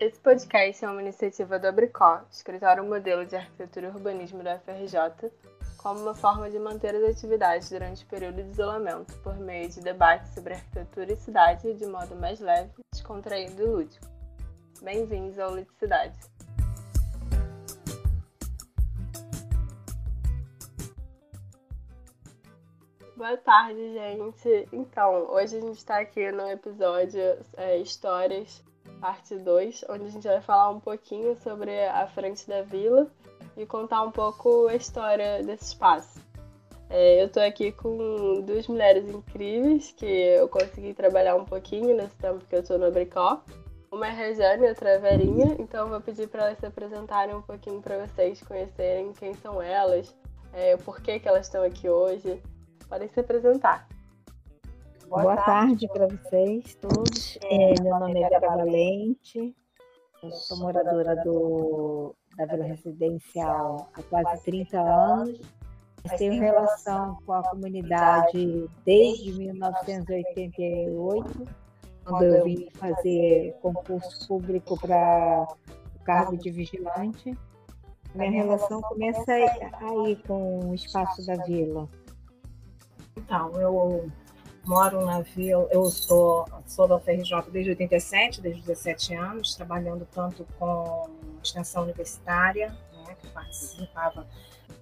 [0.00, 5.30] Esse podcast é uma iniciativa do Abricó, escritório modelo de arquitetura e urbanismo da FRJ,
[5.76, 9.78] como uma forma de manter as atividades durante o período de isolamento, por meio de
[9.82, 14.06] debates sobre arquitetura e cidade de modo mais leve, descontraído e lúdico.
[14.80, 16.18] Bem-vindos ao Ludicidade.
[23.14, 24.66] Boa tarde, gente.
[24.72, 27.20] Então, hoje a gente está aqui no episódio
[27.58, 28.64] é, Histórias
[29.00, 33.06] parte 2, onde a gente vai falar um pouquinho sobre a frente da vila
[33.56, 36.20] e contar um pouco a história desse espaço.
[36.88, 42.16] É, eu estou aqui com duas mulheres incríveis que eu consegui trabalhar um pouquinho nesse
[42.16, 43.42] tempo que eu estou no Bricó.
[43.92, 47.34] Uma é a Rejane outra é a Verinha, então vou pedir para elas se apresentarem
[47.34, 50.14] um pouquinho para vocês conhecerem quem são elas,
[50.52, 52.40] é, por que, que elas estão aqui hoje.
[52.88, 53.88] Podem se apresentar.
[55.10, 57.36] Boa, Boa tarde, tarde para vocês todos.
[57.42, 59.56] É, meu nome é Vera Valente,
[60.22, 65.40] eu sou moradora do, da Vila Residencial há quase 30 anos.
[66.16, 71.44] tenho relação com a comunidade desde 1988,
[72.04, 75.48] quando eu vim fazer concurso público para
[75.92, 77.36] o cargo de vigilante.
[78.14, 81.88] Minha relação começa aí com o espaço da vila.
[83.16, 84.08] Então, eu
[84.70, 90.46] moro na vila, eu sou, sou da FRJ desde 87, desde 17 anos, trabalhando tanto
[90.60, 91.10] com
[91.42, 92.68] extensão universitária,
[93.04, 94.24] né, que participava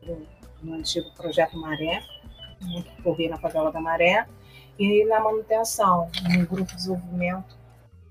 [0.03, 0.27] do,
[0.63, 2.03] do antigo projeto Maré,
[2.61, 4.29] né, que corria na favela da Maré,
[4.79, 7.57] e na manutenção, no grupo de desenvolvimento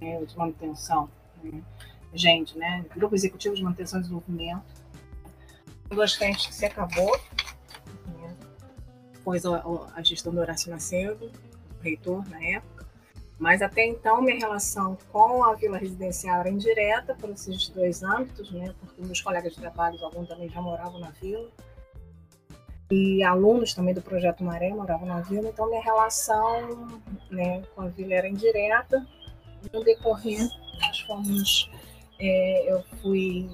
[0.01, 1.07] né, de manutenção,
[1.43, 1.61] né,
[2.11, 4.65] gente, né, grupo executivo de manutenção e desenvolvimento,
[5.89, 7.15] duas frentes que se acabou,
[8.07, 8.35] né,
[9.13, 9.61] depois a,
[9.93, 11.31] a gestão do Horácio Macedo,
[11.81, 12.85] reitor na época,
[13.39, 18.51] mas até então minha relação com a vila residencial era indireta por esses dois âmbitos,
[18.51, 18.73] né?
[18.79, 21.49] Porque meus colegas de trabalho, alguns também já moravam na vila,
[22.89, 27.87] e alunos também do projeto Maré moravam na vila, então minha relação, né, com a
[27.87, 29.05] vila era indireta.
[29.73, 30.47] No decorrer,
[30.79, 31.69] nós fomos,
[32.19, 33.49] é, eu fui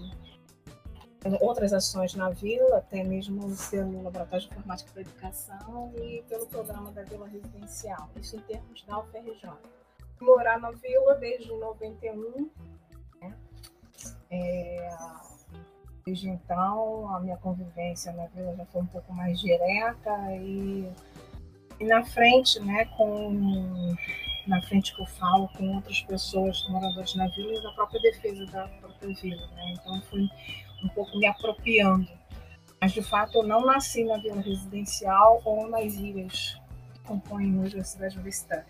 [1.42, 6.92] outras ações na vila, até mesmo pelo Laboratório de Informática para Educação e pelo programa
[6.92, 9.50] da Vila Residencial, isso em termos da UFRJ.
[10.20, 12.50] Morar na vila desde 91,
[13.22, 13.34] né?
[14.32, 14.90] é,
[16.06, 20.92] desde então a minha convivência na vila já foi um pouco mais direta e,
[21.80, 23.96] e na frente, né, com
[24.48, 28.46] na frente que eu falo com outras pessoas, moradores na vila e da própria defesa
[28.48, 29.74] da própria vila, né?
[29.74, 30.28] Então fui
[30.84, 32.08] um pouco me apropriando.
[32.82, 36.60] Mas, de fato, eu não nasci na vila residencial ou nas ilhas
[36.94, 38.66] que compõem hoje a cidade universitária.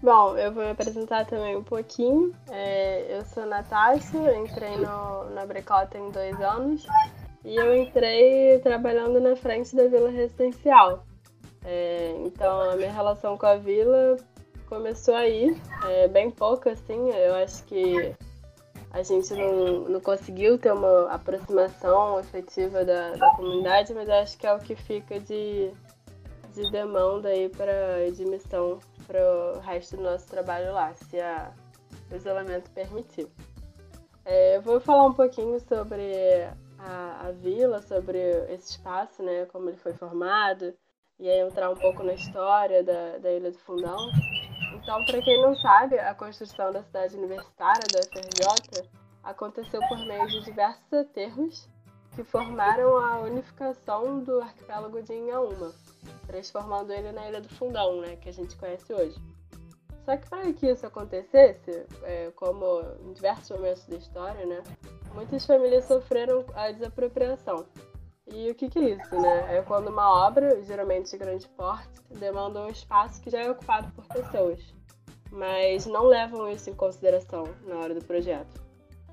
[0.00, 2.32] Bom, eu vou me apresentar também um pouquinho.
[2.48, 6.86] É, eu sou Natasha, entrei no, na Brecota tem dois anos
[7.44, 11.04] e eu entrei trabalhando na frente da vila residencial.
[11.64, 14.16] É, então, a minha relação com a vila
[14.68, 18.14] começou aí, é, bem pouco assim, eu acho que
[18.98, 24.44] a gente não, não conseguiu ter uma aproximação efetiva da, da comunidade, mas acho que
[24.44, 25.70] é o que fica de,
[26.52, 29.20] de demanda aí para de missão para
[29.56, 31.52] o resto do nosso trabalho lá, se a,
[32.10, 33.28] o isolamento permitir.
[34.24, 36.42] É, eu vou falar um pouquinho sobre
[36.76, 38.18] a, a vila, sobre
[38.52, 40.74] esse espaço, né, como ele foi formado,
[41.20, 43.96] e aí entrar um pouco na história da, da Ilha do Fundão.
[44.88, 48.88] Então, para quem não sabe, a construção da cidade universitária da UFRJ
[49.22, 51.68] aconteceu por meio de diversos aterros
[52.16, 55.74] que formaram a unificação do arquipélago de Inhaúma,
[56.26, 59.20] transformando ele na Ilha do Fundão, né, que a gente conhece hoje.
[60.06, 64.62] Só que para que isso acontecesse, é, como em diversos momentos da história, né,
[65.12, 67.66] muitas famílias sofreram a desapropriação.
[68.26, 69.58] E o que, que é isso, né?
[69.58, 73.90] É quando uma obra, geralmente de grande porte, demanda um espaço que já é ocupado
[73.92, 74.77] por pessoas,
[75.30, 78.60] mas não levam isso em consideração na hora do projeto.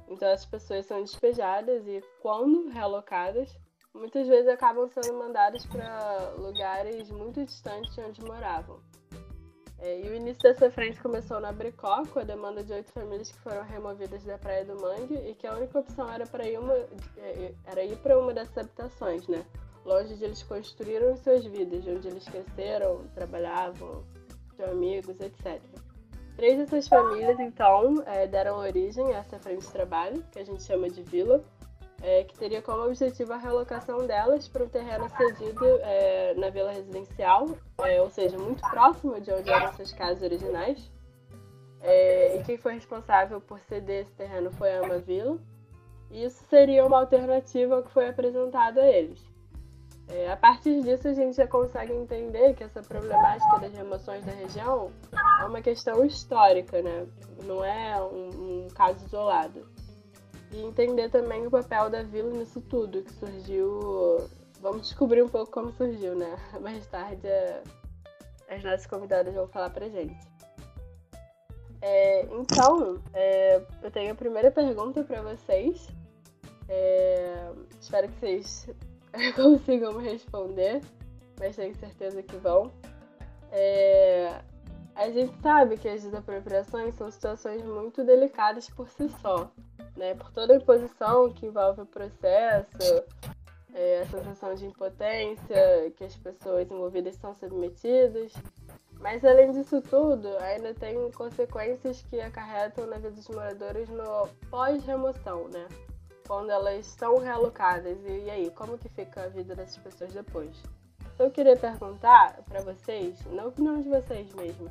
[0.07, 3.57] Então as pessoas são despejadas e, quando realocadas,
[3.93, 8.79] muitas vezes acabam sendo mandadas para lugares muito distantes de onde moravam.
[9.79, 13.31] É, e o início dessa frente começou na Bricó, com a demanda de oito famílias
[13.31, 16.57] que foram removidas da Praia do Mangue e que a única opção era para ir,
[16.57, 16.73] uma,
[17.17, 19.45] é, era ir para uma dessas habitações, né?
[19.83, 24.03] Longe de eles construíram suas vidas, onde eles cresceram, trabalhavam,
[24.55, 25.61] tinham amigos, etc.
[26.35, 30.63] Três dessas famílias, então, é, deram origem a essa frente de trabalho, que a gente
[30.63, 31.43] chama de vila,
[32.01, 36.71] é, que teria como objetivo a realocação delas para um terreno cedido é, na vila
[36.71, 37.47] residencial,
[38.01, 40.91] ou seja, muito próximo de onde eram suas casas originais.
[41.81, 45.37] E quem foi responsável por ceder esse terreno foi a Ama Vila.
[46.09, 49.23] E isso seria uma alternativa que foi apresentado a eles.
[50.07, 54.31] É, a partir disso, a gente já consegue entender que essa problemática das remoções da
[54.31, 54.91] região
[55.41, 57.07] é uma questão histórica, né?
[57.43, 59.65] não é um, um caso isolado.
[60.51, 64.29] E entender também o papel da vila nisso tudo, que surgiu.
[64.61, 66.37] Vamos descobrir um pouco como surgiu, né?
[66.61, 67.27] Mais tarde
[68.47, 70.17] as nossas convidadas vão falar pra gente.
[71.81, 75.87] É, então, é, eu tenho a primeira pergunta para vocês.
[76.67, 78.69] É, espero que vocês
[79.35, 80.81] consigam responder,
[81.39, 82.71] mas tenho certeza que vão.
[83.51, 84.41] É,
[84.95, 89.51] a gente sabe que as desapropriações são situações muito delicadas por si só,
[89.95, 90.15] né?
[90.15, 93.03] Por toda a imposição que envolve o processo,
[93.73, 98.33] é, a sensação de impotência que as pessoas envolvidas são submetidas.
[98.99, 105.49] Mas além disso tudo, ainda tem consequências que acarretam na vida dos moradores no pós-remoção,
[105.49, 105.67] né?
[106.27, 107.97] Quando elas estão realocadas.
[108.05, 110.55] E, e aí, como que fica a vida dessas pessoas depois?
[111.13, 114.69] Então, eu queria perguntar para vocês, na opinião de vocês mesmo,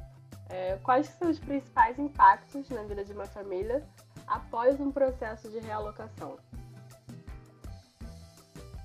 [0.51, 3.83] é, quais são os principais impactos na vida de uma família
[4.27, 6.37] após um processo de realocação?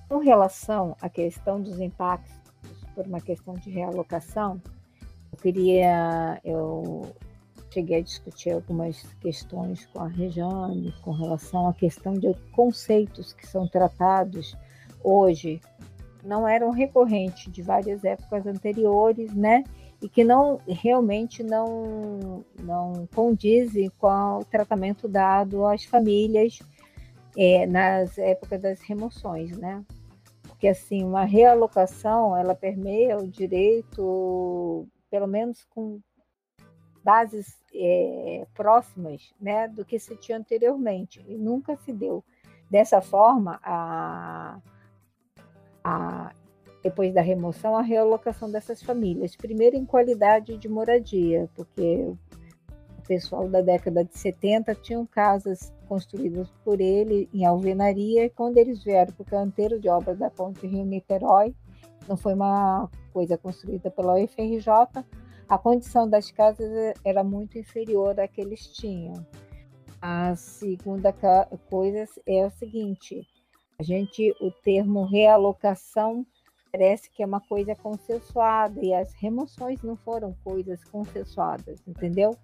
[0.08, 2.34] Com relação à questão dos impactos
[2.94, 4.60] por uma questão de realocação,
[5.32, 7.14] eu queria, eu
[7.70, 13.46] cheguei a discutir algumas questões com a Rejane com relação à questão de conceitos que
[13.46, 14.56] são tratados
[15.02, 15.60] hoje
[16.24, 19.64] não eram recorrentes de várias épocas anteriores, né?
[20.02, 26.58] E que não realmente não não condizem com o tratamento dado às famílias
[27.36, 29.84] é, nas épocas das remoções, né?
[30.42, 36.00] Porque assim uma realocação ela permeia o direito pelo menos com
[37.02, 42.24] bases é, próximas né, do que se tinha anteriormente, e nunca se deu.
[42.70, 44.60] Dessa forma, a,
[45.82, 46.32] a,
[46.82, 49.36] depois da remoção, a realocação dessas famílias.
[49.36, 52.06] Primeiro, em qualidade de moradia, porque
[52.98, 58.58] o pessoal da década de 70 tinham casas construídas por ele em alvenaria, e quando
[58.58, 61.54] eles vieram para o canteiro de obra da Ponte Rio-Niterói,
[62.08, 65.04] não foi uma coisa construída pela UFRJ,
[65.50, 69.26] a condição das casas é, era muito inferior à que eles tinham.
[70.00, 71.12] A segunda
[71.68, 73.26] coisa é o seguinte:
[73.76, 76.24] a gente, o termo realocação
[76.70, 82.36] parece que é uma coisa consensuada e as remoções não foram coisas consensuadas, entendeu?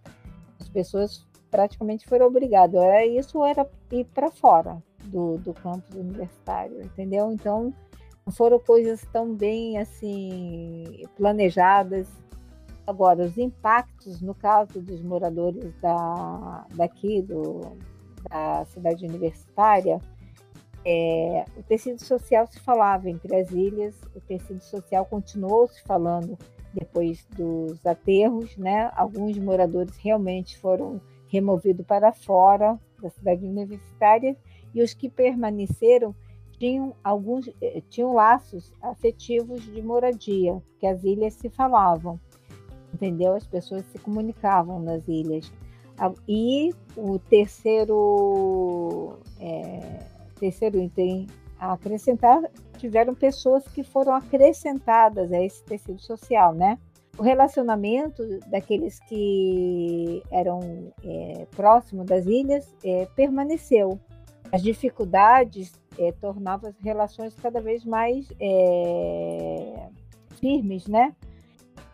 [0.60, 2.74] As pessoas praticamente foram obrigadas.
[2.74, 7.30] Era isso era ir para fora do, do campus universitário, entendeu?
[7.30, 7.72] Então
[8.26, 12.08] não foram coisas tão bem assim planejadas
[12.86, 17.60] Agora, os impactos, no caso dos moradores da, daqui, do,
[18.30, 20.00] da cidade universitária,
[20.84, 26.38] é, o tecido social se falava entre as ilhas, o tecido social continuou se falando
[26.72, 28.88] depois dos aterros, né?
[28.94, 34.36] Alguns moradores realmente foram removidos para fora da cidade universitária
[34.72, 36.14] e os que permaneceram
[36.52, 42.20] tinham alguns eh, tinham laços afetivos de moradia, que as ilhas se falavam
[42.92, 43.34] entendeu?
[43.34, 45.50] As pessoas se comunicavam nas ilhas.
[46.28, 50.00] E o terceiro, é,
[50.38, 51.26] terceiro item
[51.58, 52.42] a acrescentar,
[52.76, 56.78] tiveram pessoas que foram acrescentadas a esse tecido social, né?
[57.18, 63.98] O relacionamento daqueles que eram é, próximos das ilhas é, permaneceu.
[64.52, 69.88] As dificuldades é, tornavam as relações cada vez mais é,
[70.38, 71.14] firmes, né?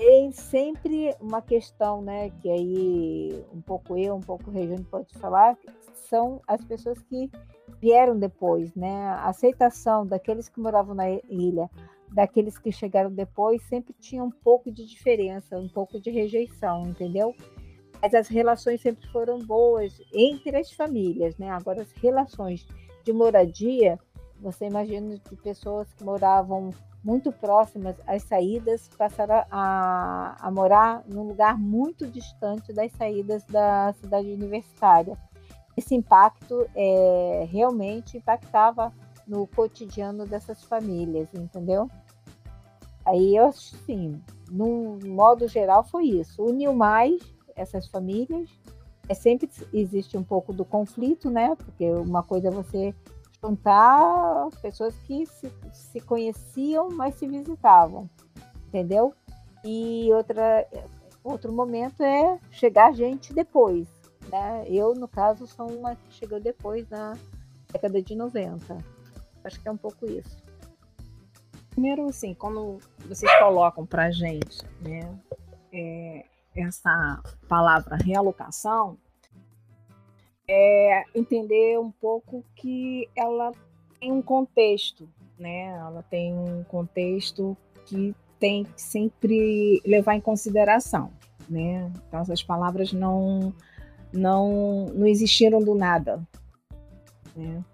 [0.02, 5.16] Tem sempre uma questão, né, que aí um pouco eu, um pouco o Regiane pode
[5.16, 5.56] falar,
[5.94, 7.30] são as pessoas que
[7.80, 8.92] vieram depois, né?
[8.92, 11.70] A aceitação daqueles que moravam na ilha,
[12.08, 17.32] daqueles que chegaram depois, sempre tinha um pouco de diferença, um pouco de rejeição, entendeu?
[18.02, 21.48] Mas as relações sempre foram boas entre as famílias, né?
[21.48, 22.66] Agora as relações
[23.04, 24.00] de moradia,
[24.40, 26.70] você imagina de pessoas que moravam
[27.04, 33.92] muito próximas às saídas, passaram a, a morar num lugar muito distante das saídas da
[33.94, 35.18] cidade universitária.
[35.76, 38.92] Esse impacto é, realmente impactava
[39.26, 41.88] no cotidiano dessas famílias, entendeu?
[43.04, 46.44] Aí eu acho sim, no modo geral foi isso.
[46.44, 47.20] Uniu mais
[47.56, 48.48] essas famílias.
[49.08, 51.56] É sempre existe um pouco do conflito, né?
[51.56, 52.94] Porque uma coisa é você
[53.42, 58.08] juntar pessoas que se, se conheciam, mas se visitavam,
[58.68, 59.12] entendeu?
[59.64, 60.66] E outra,
[61.24, 63.88] Outro momento é chegar gente depois.
[64.28, 64.64] Né?
[64.66, 67.16] Eu, no caso, sou uma que chegou depois, na
[67.72, 68.76] década de 90.
[69.44, 70.42] Acho que é um pouco isso.
[71.70, 75.18] Primeiro, assim, quando vocês colocam para gente né,
[75.72, 78.98] é, essa palavra realocação,
[80.48, 83.52] é entender um pouco que ela
[84.00, 85.08] tem um contexto,
[85.38, 85.66] né?
[85.66, 87.56] Ela tem um contexto
[87.86, 91.10] que tem que sempre levar em consideração,
[91.48, 91.90] né?
[92.08, 93.54] Então essas palavras não
[94.12, 96.20] não não existiram do nada,
[97.36, 97.64] né?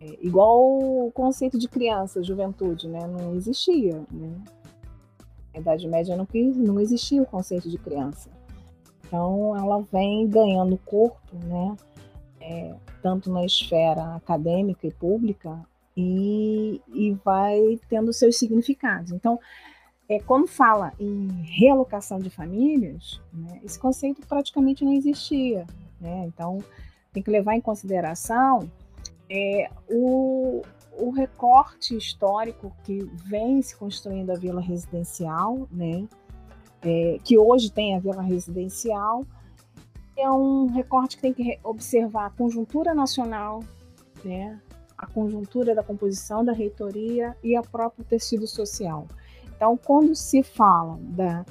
[0.00, 3.06] É, igual o conceito de criança, juventude, né?
[3.06, 4.44] Não existia, né?
[5.54, 8.35] Na Idade Média não, não existia o conceito de criança.
[9.06, 11.76] Então ela vem ganhando corpo, né?
[12.40, 15.64] É, tanto na esfera acadêmica e pública,
[15.96, 19.10] e, e vai tendo seus significados.
[19.12, 19.40] Então,
[20.08, 25.66] é, quando fala em realocação de famílias, né, esse conceito praticamente não existia.
[26.00, 26.24] Né?
[26.26, 26.58] Então,
[27.12, 28.70] tem que levar em consideração
[29.28, 30.62] é, o,
[30.98, 36.06] o recorte histórico que vem se construindo a vila residencial, né?
[36.88, 39.26] É, que hoje tem a vila residencial,
[40.16, 43.60] é um recorte que tem que observar a conjuntura nacional,
[44.24, 44.60] né?
[44.96, 49.06] a conjuntura da composição da reitoria e a próprio tecido social.
[49.54, 51.44] Então, quando se fala da,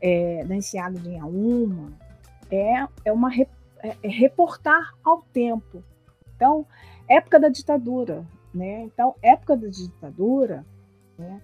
[0.00, 1.92] é, da enseada de Inhaúma,
[2.50, 3.46] é, é uma é,
[4.02, 5.82] é reportar ao tempo.
[6.34, 6.66] Então,
[7.08, 8.82] época da ditadura, né?
[8.82, 10.64] Então, época da ditadura,
[11.18, 11.40] né?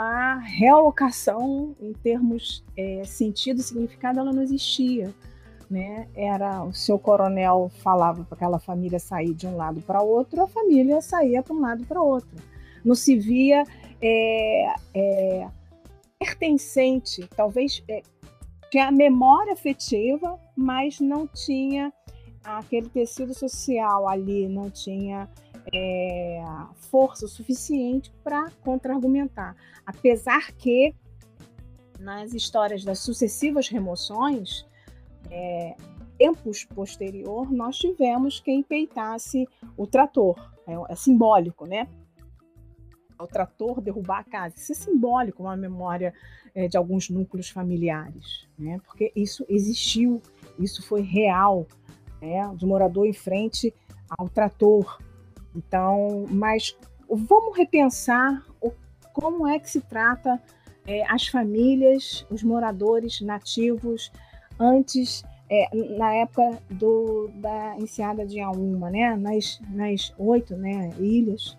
[0.00, 5.12] A realocação em termos é, sentido e significado ela não existia
[5.70, 6.08] né?
[6.14, 10.48] Era o seu coronel falava para aquela família sair de um lado para outro, a
[10.48, 12.38] família saía para um lado para outro.
[12.84, 13.64] Não se via
[14.00, 15.48] é, é,
[16.18, 18.02] pertencente, talvez é,
[18.70, 21.92] tinha a memória afetiva, mas não tinha
[22.42, 25.28] aquele tecido social ali, não tinha
[25.72, 26.42] é,
[26.90, 29.56] força suficiente para contra-argumentar.
[29.84, 30.94] Apesar que
[31.98, 34.66] nas histórias das sucessivas remoções,
[35.30, 35.74] é,
[36.18, 40.36] tempos posterior, nós tivemos quem peitasse o trator.
[40.66, 41.88] É, é, simbólico, né?
[43.18, 44.54] O trator derrubar a casa.
[44.56, 46.12] Isso é simbólico, uma memória
[46.54, 48.80] é, de alguns núcleos familiares, né?
[48.84, 50.20] Porque isso existiu,
[50.58, 51.66] isso foi real,
[52.20, 52.52] né?
[52.54, 53.72] De morador em frente
[54.08, 55.00] ao trator.
[55.54, 56.76] Então, mas
[57.08, 58.72] vamos repensar o,
[59.12, 60.40] como é que se trata
[60.86, 64.10] é, as famílias, os moradores nativos
[64.58, 69.16] antes, é, na época do, da enseada de Auma, né?
[69.16, 71.56] nas, nas oito né, ilhas,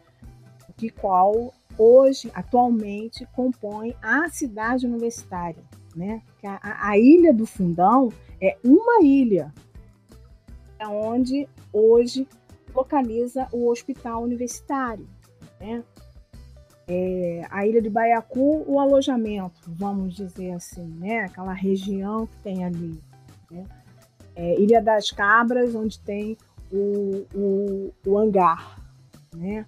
[0.77, 5.63] de qual hoje, atualmente, compõe a cidade universitária.
[5.96, 6.22] Né?
[6.43, 8.10] A, a ilha do Fundão
[8.41, 9.53] é uma ilha,
[10.77, 12.27] é onde hoje
[12.79, 15.07] localiza o hospital universitário.
[15.59, 15.83] Né?
[16.88, 21.25] É, a ilha de Baiacu, o alojamento, vamos dizer assim, né?
[21.25, 23.00] Aquela região que tem ali.
[23.51, 23.65] Né?
[24.36, 26.36] É, ilha das Cabras, onde tem
[26.71, 28.81] o, o, o hangar,
[29.36, 29.65] né?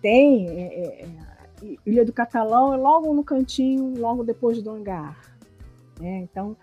[0.00, 1.30] Tem é, é, é
[1.84, 5.18] Ilha do Catalão, é logo no cantinho, logo depois do hangar.
[6.00, 6.20] Né?
[6.20, 6.56] Então,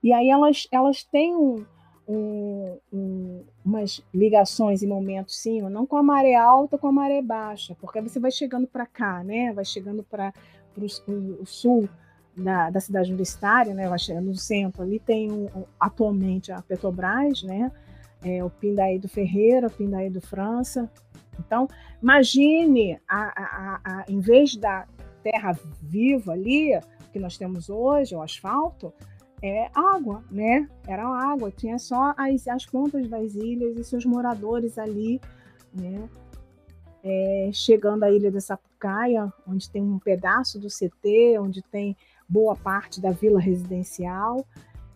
[0.00, 1.64] e aí elas, elas têm um,
[2.06, 7.22] um, um, umas ligações em momentos, sim, não com a maré alta, com a maré
[7.22, 9.52] baixa, porque você vai chegando para cá, né?
[9.52, 10.32] Vai chegando para
[10.76, 11.88] o sul
[12.36, 13.88] da, da, cidade universitária, né?
[13.88, 14.82] Vai chegando no centro.
[14.82, 17.72] Ali tem um, atualmente a Petrobras, né?
[18.22, 20.90] É, o Pindaí do Ferreira, o Pindaí do França.
[21.38, 21.68] Então,
[22.02, 24.86] imagine, a, a, a, em vez da
[25.22, 26.78] terra viva ali,
[27.12, 28.92] que nós temos hoje, o asfalto,
[29.46, 30.66] é água, né?
[30.86, 35.20] Era água, tinha só as, as pontas das ilhas e seus moradores ali,
[35.70, 36.08] né?
[37.02, 41.94] É, chegando à ilha de Sapucaia, onde tem um pedaço do CT, onde tem
[42.26, 44.46] boa parte da vila residencial,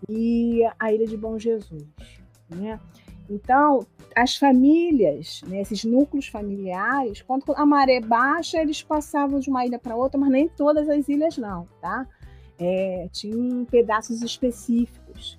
[0.09, 1.85] e a ilha de Bom Jesus,
[2.49, 2.81] né?
[3.28, 3.87] Então,
[4.17, 9.78] as famílias, né, esses núcleos familiares, quando a maré baixa, eles passavam de uma ilha
[9.78, 12.09] para outra, mas nem todas as ilhas não, tá?
[12.59, 15.38] É, tinham pedaços específicos,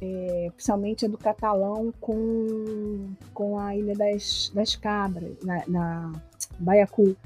[0.00, 6.12] é, principalmente a do catalão com, com a Ilha das, das Cabras, na, na
[6.58, 7.16] Baiacu,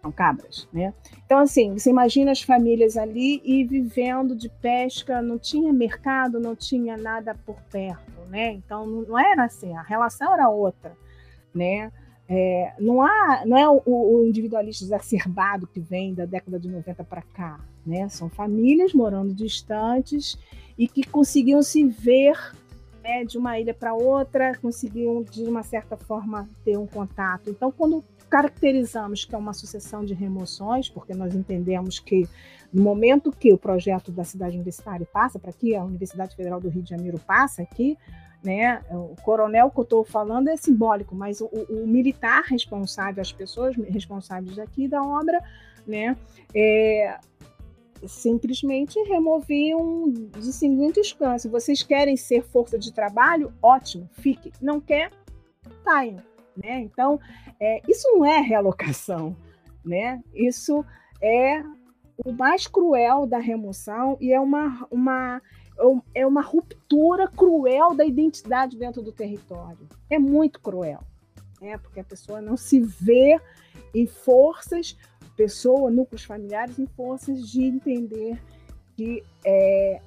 [0.00, 0.94] são cabras, né?
[1.24, 6.54] Então, assim, você imagina as famílias ali e vivendo de pesca, não tinha mercado, não
[6.54, 8.52] tinha nada por perto, né?
[8.52, 10.92] Então, não era assim, a relação era outra,
[11.54, 11.92] né?
[12.30, 17.02] É, não, há, não é o, o, individualista exacerbado que vem da década de 90
[17.04, 17.58] para cá.
[17.88, 18.08] Né?
[18.10, 20.38] São famílias morando distantes
[20.76, 22.36] e que conseguiam se ver
[23.02, 27.48] né, de uma ilha para outra, conseguiam, de uma certa forma, ter um contato.
[27.48, 32.28] Então, quando caracterizamos que é uma sucessão de remoções, porque nós entendemos que
[32.70, 36.68] no momento que o projeto da cidade universitária passa para aqui, a Universidade Federal do
[36.68, 37.96] Rio de Janeiro passa aqui,
[38.44, 38.82] né?
[38.90, 43.74] O coronel que eu estou falando é simbólico, mas o, o, militar responsável, as pessoas
[43.76, 45.42] responsáveis aqui da obra,
[45.86, 46.14] né?
[46.54, 47.18] É,
[48.06, 51.16] simplesmente removiam de seguintes.
[51.38, 54.52] Se vocês querem ser força de trabalho, ótimo, fique.
[54.60, 55.10] Não quer,
[55.82, 56.18] saiam.
[56.56, 56.80] Né?
[56.80, 57.20] Então,
[57.60, 59.36] é, isso não é realocação,
[59.84, 60.20] né?
[60.34, 60.84] Isso
[61.20, 61.62] é
[62.24, 65.40] o mais cruel da remoção e é uma, uma,
[66.14, 69.88] é uma ruptura cruel da identidade dentro do território.
[70.10, 71.00] É muito cruel,
[71.60, 71.78] né?
[71.78, 73.40] porque a pessoa não se vê
[73.94, 74.96] em forças,
[75.38, 78.42] pessoa, núcleos familiares, em forças de entender
[78.96, 80.00] que é,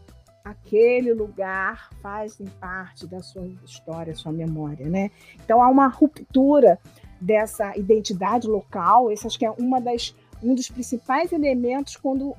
[0.44, 4.90] aquele lugar faz parte da sua história, sua memória.
[4.90, 5.10] Né?
[5.44, 6.78] Então há uma ruptura
[7.20, 12.36] dessa identidade local, esse acho que é uma das um dos principais elementos quando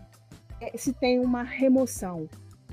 [0.61, 2.29] é, se tem uma remoção.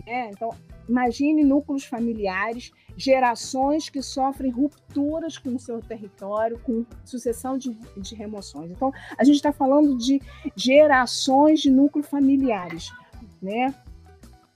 [0.06, 0.32] Né?
[0.32, 0.50] Então,
[0.88, 8.14] imagine núcleos familiares, gerações que sofrem rupturas com o seu território, com sucessão de, de
[8.14, 8.70] remoções.
[8.70, 10.22] Então, a gente está falando de
[10.54, 12.92] gerações de núcleos familiares.
[13.42, 13.74] Né?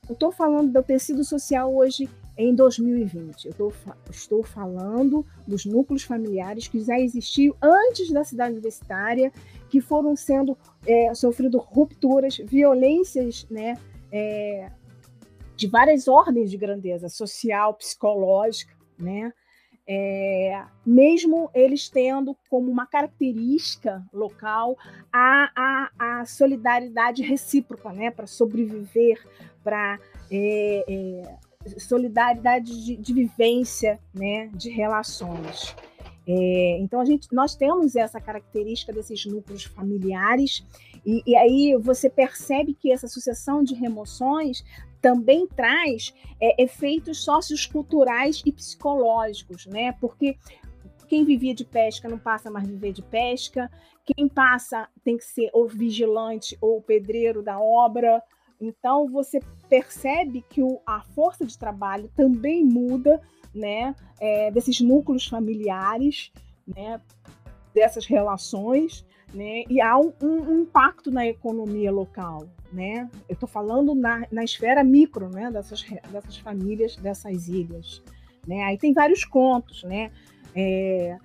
[0.09, 3.45] Eu estou falando do tecido social hoje em 2020.
[3.45, 3.73] Eu tô,
[4.11, 9.31] estou falando dos núcleos familiares que já existiam antes da cidade universitária,
[9.69, 13.77] que foram sendo é, sofrendo rupturas, violências, né,
[14.11, 14.69] é,
[15.63, 19.31] de várias ordens de grandeza, social, psicológica, né,
[19.87, 24.77] é, mesmo eles tendo como uma característica local
[25.11, 29.25] a, a, a solidariedade recíproca, né, para sobreviver,
[29.63, 35.73] para é, é, solidariedade de, de vivência, né, de relações.
[36.27, 40.65] É, então a gente, nós temos essa característica desses núcleos familiares
[41.05, 44.63] e, e, aí você percebe que essa sucessão de remoções
[45.03, 49.91] também traz é, efeitos socioculturais e psicológicos, né?
[49.99, 50.37] Porque
[51.09, 53.69] quem vivia de pesca não passa mais a viver de pesca,
[54.05, 58.23] quem passa tem que ser ou vigilante ou pedreiro da obra,
[58.61, 63.21] então você percebe que o, a força de trabalho também muda,
[63.53, 63.93] né?
[64.21, 66.31] É, desses núcleos familiares,
[66.65, 67.01] né?
[67.73, 69.65] Dessas relações, né?
[69.69, 73.09] E há um, um impacto na economia local, né?
[73.29, 75.51] Eu estou falando na, na esfera micro, né?
[75.51, 78.03] Dessas, dessas famílias, dessas ilhas,
[78.47, 78.63] né?
[78.63, 80.11] Aí tem vários contos, né?
[80.55, 81.17] É,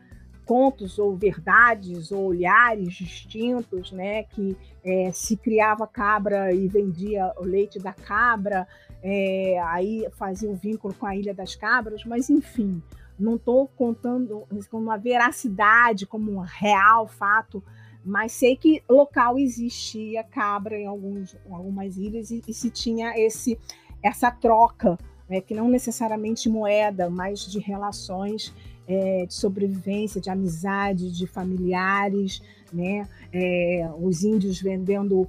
[0.44, 4.22] contos ou verdades ou olhares distintos, né?
[4.24, 8.66] Que é, se criava cabra e vendia o leite da cabra,
[9.02, 12.82] é, aí fazia o um vínculo com a Ilha das Cabras, mas enfim,
[13.18, 17.62] não estou contando com uma veracidade, como um real fato,
[18.04, 23.58] mas sei que local existia cabra em, alguns, algumas ilhas e, e se tinha esse
[24.02, 24.96] essa troca,
[25.28, 28.54] né, que não necessariamente moeda, mas de relações
[28.87, 32.40] é, de sobrevivência, de amizade, de familiares,
[32.72, 33.06] né?
[33.32, 35.28] É, os índios vendendo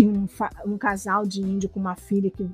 [0.00, 0.26] um,
[0.66, 2.48] um, casal de índio com uma filha que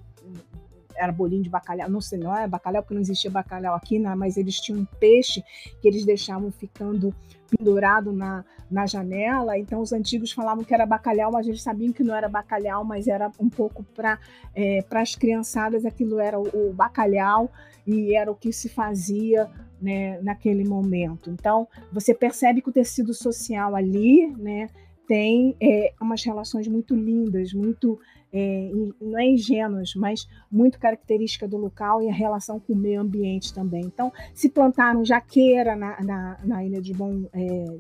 [0.95, 4.15] era bolinho de bacalhau, não sei, não é bacalhau, porque não existia bacalhau aqui, né?
[4.15, 5.43] mas eles tinham um peixe
[5.81, 7.15] que eles deixavam ficando
[7.57, 12.03] pendurado na, na janela, então os antigos falavam que era bacalhau, mas eles sabiam que
[12.03, 14.19] não era bacalhau, mas era um pouco para
[14.55, 17.51] é, as criançadas, aquilo era o, o bacalhau,
[17.87, 21.31] e era o que se fazia né, naquele momento.
[21.31, 24.69] Então, você percebe que o tecido social ali né,
[25.09, 27.99] tem é, umas relações muito lindas, muito,
[28.33, 33.01] é, não é ingênuas, mas muito característica do local e a relação com o meio
[33.01, 33.83] ambiente também.
[33.83, 37.79] Então, se plantaram jaqueira na, na, na Ilha de Bom, é,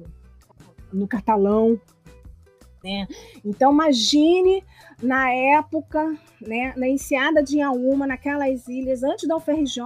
[0.92, 1.80] no Catalão,
[2.82, 3.06] né?
[3.44, 4.64] Então, imagine
[5.00, 9.82] na época, né, na enseada de Inhaúma, naquelas ilhas, antes da UFRJ,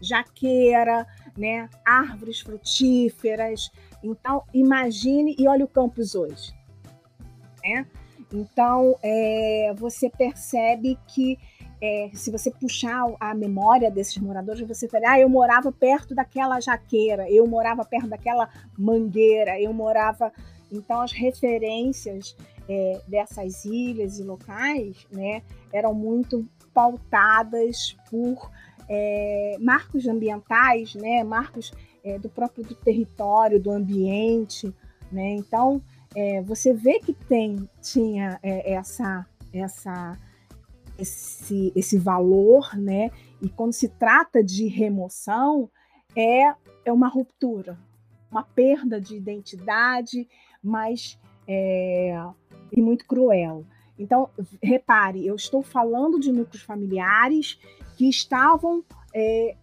[0.00, 3.70] jaqueira, né, árvores frutíferas.
[4.02, 6.52] Então, imagine e olha o campus hoje.
[7.64, 7.86] Né?
[8.32, 11.38] Então, é, você percebe que
[11.80, 16.60] é, se você puxar a memória desses moradores, você fala, ah, eu morava perto daquela
[16.60, 20.32] jaqueira, eu morava perto daquela mangueira, eu morava
[20.72, 22.34] então, as referências
[22.68, 28.50] é, dessas ilhas e locais né, eram muito pautadas por
[28.88, 34.72] é, marcos ambientais, né, marcos é, do próprio do território, do ambiente.
[35.10, 35.34] Né?
[35.34, 35.82] Então,
[36.14, 40.18] é, você vê que tem, tinha é, essa, essa
[40.98, 43.10] esse, esse valor, né?
[43.40, 45.70] E quando se trata de remoção,
[46.16, 47.78] é, é uma ruptura,
[48.30, 50.28] uma perda de identidade,
[50.62, 52.14] mas é,
[52.70, 53.64] e muito cruel.
[53.98, 54.30] Então,
[54.62, 57.58] repare, eu estou falando de núcleos familiares
[57.96, 59.56] que estavam é,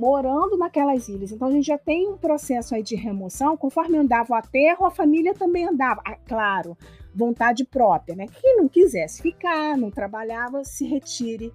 [0.00, 1.30] morando naquelas ilhas.
[1.30, 3.54] Então, a gente já tem um processo aí de remoção.
[3.54, 6.00] Conforme andava a terra, a família também andava.
[6.06, 6.76] Ah, claro,
[7.14, 8.26] vontade própria, né?
[8.40, 11.52] Quem não quisesse ficar, não trabalhava, se retire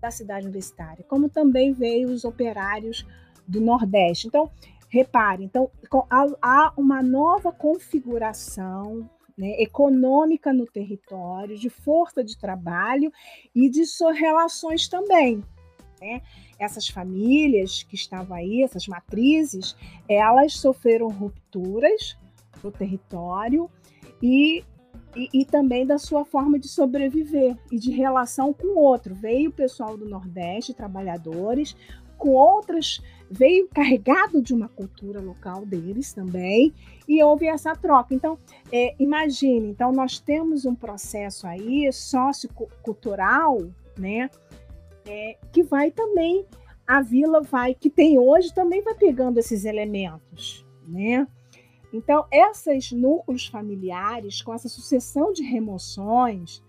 [0.00, 1.04] da cidade universitária.
[1.08, 3.06] Como também veio os operários
[3.46, 4.26] do Nordeste.
[4.26, 4.50] Então,
[4.88, 5.70] repare, então
[6.42, 13.12] há uma nova configuração né, econômica no território, de força de trabalho
[13.54, 15.44] e de suas relações também.
[16.00, 16.22] Né?
[16.58, 19.76] Essas famílias que estavam aí, essas matrizes,
[20.08, 22.16] elas sofreram rupturas
[22.62, 23.70] no território
[24.22, 24.64] e,
[25.14, 29.14] e, e, também da sua forma de sobreviver e de relação com o outro.
[29.14, 31.76] Veio o pessoal do Nordeste, trabalhadores,
[32.16, 36.72] com outras, veio carregado de uma cultura local deles também,
[37.06, 38.14] e houve essa troca.
[38.14, 38.38] Então,
[38.72, 43.58] é, imagine, então nós temos um processo aí sociocultural,
[43.98, 44.30] né,
[45.06, 46.46] é, que vai também,
[46.86, 51.26] a vila vai, que tem hoje, também vai pegando esses elementos, né?
[51.92, 56.62] Então, esses núcleos familiares, com essa sucessão de remoções,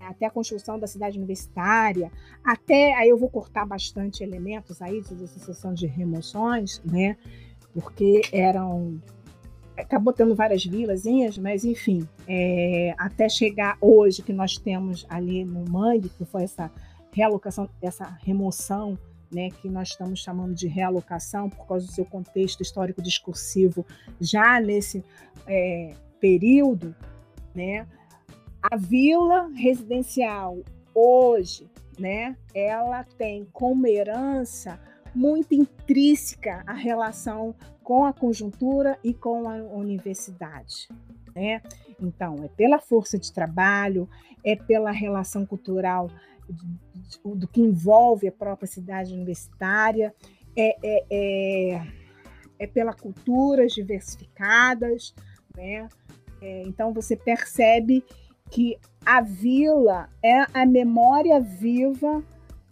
[0.00, 2.10] até a construção da cidade universitária,
[2.44, 7.16] até aí eu vou cortar bastante elementos aí de sucessão de remoções, né?
[7.72, 9.00] Porque eram
[9.76, 15.64] acabou tendo várias vilazinhas, mas enfim, é, até chegar hoje que nós temos ali no
[15.68, 16.70] Mangue, que foi essa
[17.14, 18.98] realocação, essa remoção,
[19.32, 23.86] né, que nós estamos chamando de realocação por causa do seu contexto histórico discursivo
[24.20, 25.04] já nesse
[25.46, 26.94] é, período,
[27.54, 27.86] né,
[28.60, 30.58] a vila residencial
[30.92, 34.80] hoje, né, ela tem como herança
[35.14, 40.88] muito intrínseca a relação com a conjuntura e com a universidade,
[41.34, 41.62] né?
[42.00, 44.08] Então, é pela força de trabalho,
[44.42, 46.10] é pela relação cultural
[47.24, 50.14] do que envolve a própria cidade universitária,
[50.56, 51.86] é, é, é,
[52.58, 55.14] é pelas culturas diversificadas,
[55.56, 55.88] né?
[56.40, 58.04] É, então você percebe
[58.50, 62.22] que a vila é a memória viva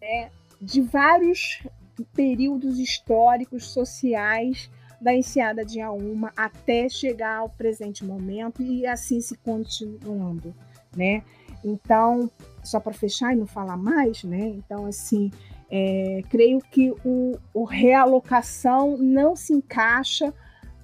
[0.01, 0.31] né,
[0.61, 1.67] de vários
[2.15, 9.37] períodos históricos, sociais da enseada de Auma até chegar ao presente momento e assim se
[9.39, 10.55] continuando,
[10.97, 11.25] né?
[11.65, 12.31] Então,
[12.63, 14.49] só para fechar e não falar mais, né?
[14.49, 15.31] Então, assim,
[15.71, 20.33] é, creio que o, o, realocação não se encaixa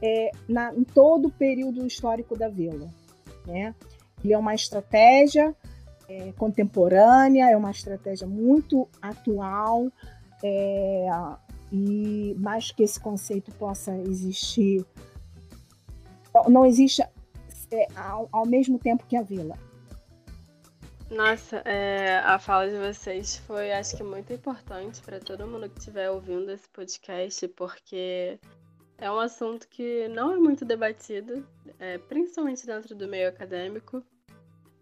[0.01, 2.89] é, na, em todo o período histórico da vila,
[3.47, 3.75] né?
[4.25, 5.55] Ele é uma estratégia
[6.09, 9.89] é, contemporânea, é uma estratégia muito atual,
[10.43, 11.07] é,
[11.71, 14.85] e mais que esse conceito possa existir,
[16.49, 17.03] não existe
[17.71, 19.57] é, ao, ao mesmo tempo que a vila.
[21.11, 25.79] Nossa, é, a fala de vocês foi, acho que, muito importante para todo mundo que
[25.79, 28.39] estiver ouvindo esse podcast, porque
[28.99, 31.47] é um assunto que não é muito debatido,
[31.79, 34.05] é, principalmente dentro do meio acadêmico.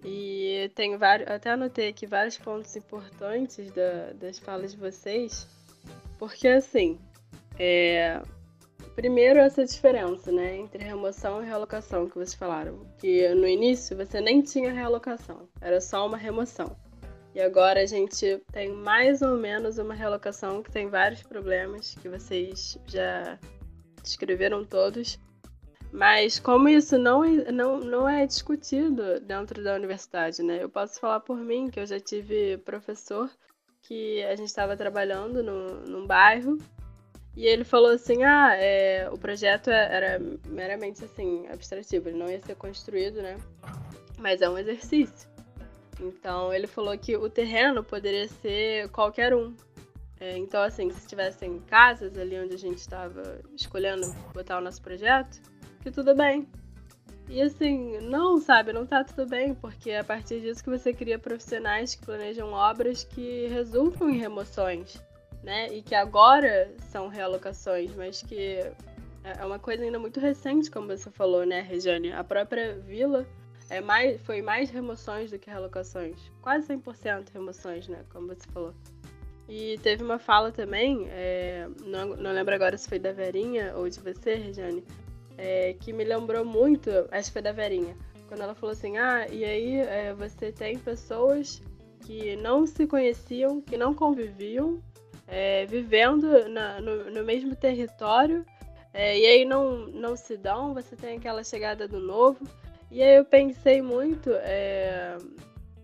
[0.05, 5.47] E tem vários, até anotei aqui vários pontos importantes da, das falas de vocês,
[6.19, 6.99] porque assim,
[7.57, 8.21] é,
[8.97, 14.23] primeiro essa diferença, né, entre remoção e realocação que vocês falaram, que no início você
[14.23, 16.75] nem tinha realocação, era só uma remoção.
[17.35, 22.09] E agora a gente tem mais ou menos uma realocação que tem vários problemas que
[22.09, 23.39] vocês já
[24.03, 25.19] descreveram todos.
[25.93, 30.63] Mas como isso não, não, não é discutido dentro da universidade, né?
[30.63, 33.31] Eu posso falar por mim que eu já tive professor
[33.83, 36.57] que a gente estava trabalhando no, num bairro
[37.37, 42.31] e ele falou assim, ah, é, o projeto é, era meramente assim, abstrativo, ele não
[42.31, 43.37] ia ser construído, né?
[44.19, 45.29] Mas é um exercício.
[46.01, 49.55] Então ele falou que o terreno poderia ser qualquer um.
[50.19, 54.81] É, então, assim, se tivessem casas ali onde a gente estava escolhendo botar o nosso
[54.81, 55.39] projeto,
[55.83, 56.49] que tudo bem.
[57.29, 60.91] E assim, não, sabe, não tá tudo bem, porque é a partir disso que você
[60.91, 65.05] cria profissionais que planejam obras que resultam em remoções
[65.47, 65.73] né?
[65.73, 68.59] E que agora são realocações, mas que
[69.23, 72.13] é uma coisa ainda muito recente, como você falou, né, Regiane?
[72.13, 73.25] A própria vila
[73.71, 76.17] é mais, foi mais remoções do que realocações.
[76.43, 78.05] Quase 100% remoções, né?
[78.11, 78.75] Como você falou.
[79.49, 83.89] E teve uma fala também, é, não, não lembro agora se foi da Verinha ou
[83.89, 84.85] de você, Regiane,
[85.39, 89.29] é, que me lembrou muito, acho que foi da Verinha, quando ela falou assim: ah,
[89.31, 91.63] e aí é, você tem pessoas
[92.05, 94.83] que não se conheciam, que não conviviam,
[95.27, 98.45] é, vivendo na, no, no, mesmo território,
[98.93, 102.47] é, e aí não, não se dão, você tem aquela chegada do novo.
[102.91, 105.17] E aí eu pensei muito, é,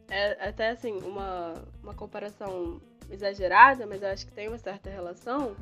[0.09, 5.57] é até assim, uma, uma comparação exagerada, mas eu acho que tem uma certa relação,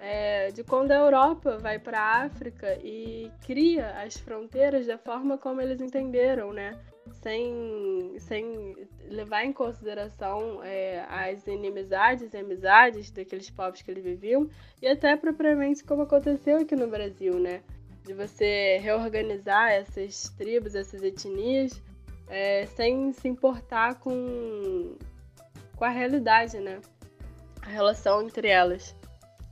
[0.00, 5.38] é, de quando a Europa vai para a África e cria as fronteiras da forma
[5.38, 6.78] como eles entenderam, né?
[7.24, 8.76] Sem, sem
[9.08, 14.46] levar em consideração é, as inimizades e amizades daqueles povos que eles viviam,
[14.82, 17.62] e até propriamente como aconteceu aqui no Brasil, né?
[18.04, 21.82] De você reorganizar essas tribos, essas etnias,
[22.28, 24.94] é, sem se importar com,
[25.76, 26.78] com a realidade, né?
[27.62, 28.94] A relação entre elas.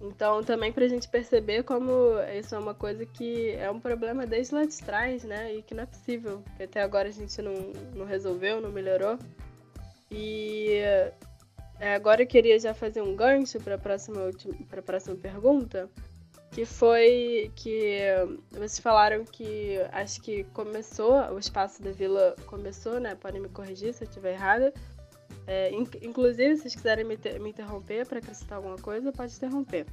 [0.02, 4.26] Então, também para a gente perceber como isso é uma coisa que é um problema
[4.26, 5.54] desde lá de trás, né?
[5.54, 7.54] E que não é possível, que até agora a gente não,
[7.94, 9.16] não resolveu, não melhorou.
[10.10, 10.80] E
[11.78, 14.28] é, agora eu queria já fazer um gancho para a próxima,
[14.84, 15.88] próxima pergunta,
[16.50, 18.00] que foi que
[18.50, 23.14] vocês falaram que acho que começou, o espaço da vila começou, né?
[23.14, 24.74] Podem me corrigir se eu estiver errada
[25.46, 29.86] é, inclusive, se vocês quiserem me, me interromper para acrescentar alguma coisa, pode interromper.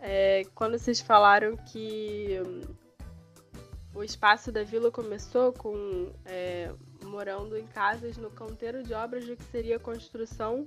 [0.00, 2.60] É, quando vocês falaram que hum,
[3.94, 6.72] o espaço da vila começou com é,
[7.02, 10.64] morando em casas no canteiro de obras do que seria a construção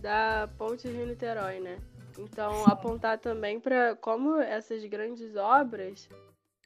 [0.00, 1.78] da ponte Rio-Niterói, né?
[2.18, 6.08] Então, apontar também para como essas grandes obras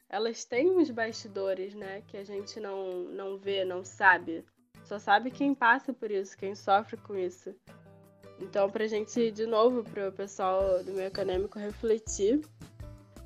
[0.09, 2.01] elas têm uns bastidores, né?
[2.07, 4.45] Que a gente não, não vê, não sabe.
[4.87, 7.53] Só sabe quem passa por isso, quem sofre com isso.
[8.39, 12.39] Então, para a gente, de novo, para o pessoal do meio acadêmico refletir.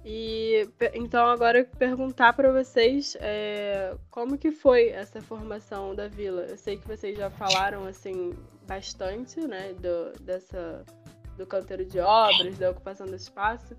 [0.03, 6.47] E então agora perguntar para vocês é, como que foi essa formação da vila.
[6.49, 8.33] Eu sei que vocês já falaram assim
[8.67, 10.83] bastante, né, do, dessa
[11.37, 13.75] do canteiro de obras, da ocupação desse espaço,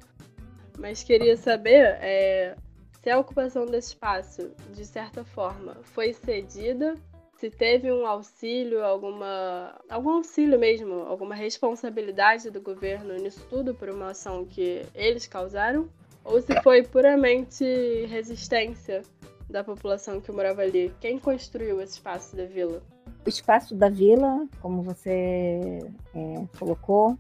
[0.79, 2.57] mas queria saber é,
[3.03, 6.95] se a ocupação desse espaço, de certa forma, foi cedida
[7.43, 13.89] se teve um auxílio, alguma algum auxílio mesmo, alguma responsabilidade do governo nisso tudo por
[13.91, 15.89] uma ação que eles causaram,
[16.25, 17.65] ou se foi puramente
[18.07, 19.03] resistência
[19.51, 20.95] da população que morava ali.
[21.01, 22.81] Quem construiu esse espaço da vila?
[23.27, 25.81] O espaço da vila, como você
[26.15, 27.19] é, colocou,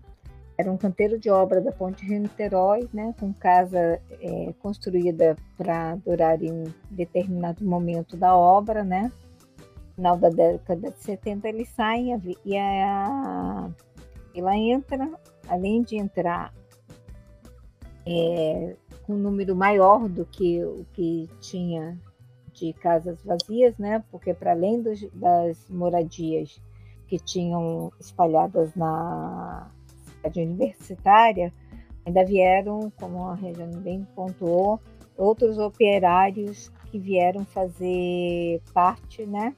[0.56, 6.40] era um canteiro de obra da Ponte Rio-Niterói, né, com casa é, construída para durar
[6.40, 9.10] em determinado momento da obra, né,
[10.02, 13.70] final da década de 70 eles saem e a,
[14.34, 15.08] ela entra,
[15.48, 16.52] além de entrar
[18.04, 18.74] é,
[19.06, 21.96] com um número maior do que o que tinha
[22.52, 24.02] de casas vazias, né?
[24.10, 26.60] Porque para além dos, das moradias
[27.06, 29.70] que tinham espalhadas na
[30.16, 31.52] cidade universitária,
[32.04, 34.80] ainda vieram, como a Regiane bem pontuou,
[35.16, 39.54] outros operários que vieram fazer parte, né?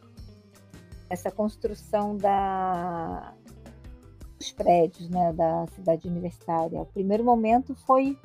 [1.08, 3.34] Essa construção da,
[4.38, 6.80] dos prédios né, da cidade universitária.
[6.80, 8.18] O primeiro momento foi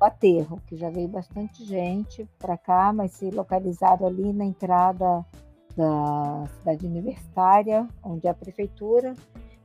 [0.00, 5.24] o aterro, que já veio bastante gente para cá, mas se localizaram ali na entrada
[5.76, 9.14] da cidade universitária, onde é a prefeitura,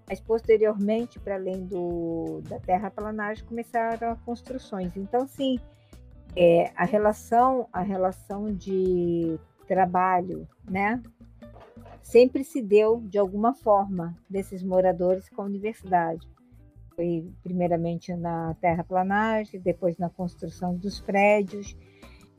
[0.08, 4.96] mas posteriormente, para além do, da terraplanagem, começaram as construções.
[4.96, 5.60] Então, sim,
[6.36, 11.02] é, a relação a relação de trabalho, né,
[12.08, 16.26] sempre se deu de alguma forma desses moradores com a universidade.
[16.96, 21.76] Foi primeiramente na terraplanagem, depois na construção dos prédios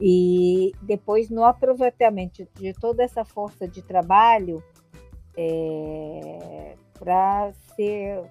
[0.00, 4.62] e depois no aproveitamento de toda essa força de trabalho
[5.36, 8.24] é, para ser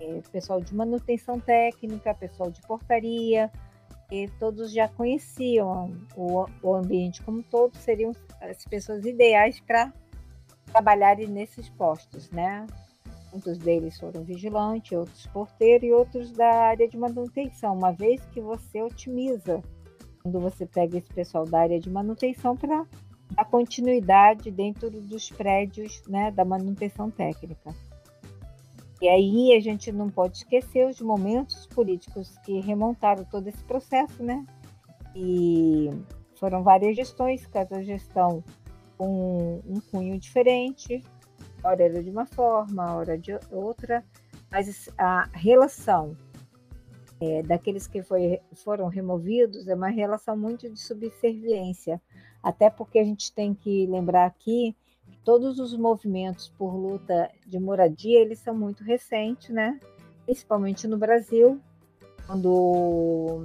[0.00, 3.50] é, pessoal de manutenção técnica, pessoal de portaria,
[4.10, 9.92] e todos já conheciam o, o ambiente como todo, seriam as pessoas ideais para
[10.70, 12.66] trabalharem nesses postos, né?
[13.32, 18.40] Muitos deles foram vigilantes, outros porteiros e outros da área de manutenção, uma vez que
[18.40, 19.62] você otimiza
[20.22, 22.86] quando você pega esse pessoal da área de manutenção para
[23.32, 27.74] dar continuidade dentro dos prédios né, da manutenção técnica.
[29.00, 34.22] E aí a gente não pode esquecer os momentos políticos que remontaram todo esse processo,
[34.24, 34.44] né?
[35.14, 35.88] E
[36.34, 38.42] foram várias gestões, cada gestão
[38.98, 41.02] com um cunho diferente,
[41.62, 44.04] hora era de uma forma, hora de outra,
[44.50, 46.16] mas a relação
[47.20, 52.00] é, daqueles que foi, foram removidos é uma relação muito de subserviência,
[52.42, 54.76] até porque a gente tem que lembrar aqui
[55.10, 59.80] que todos os movimentos por luta de moradia, eles são muito recentes, né?
[60.24, 61.60] Principalmente no Brasil,
[62.26, 63.44] quando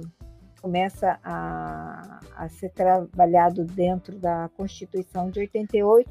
[0.64, 6.10] começa a, a ser trabalhado dentro da Constituição de 88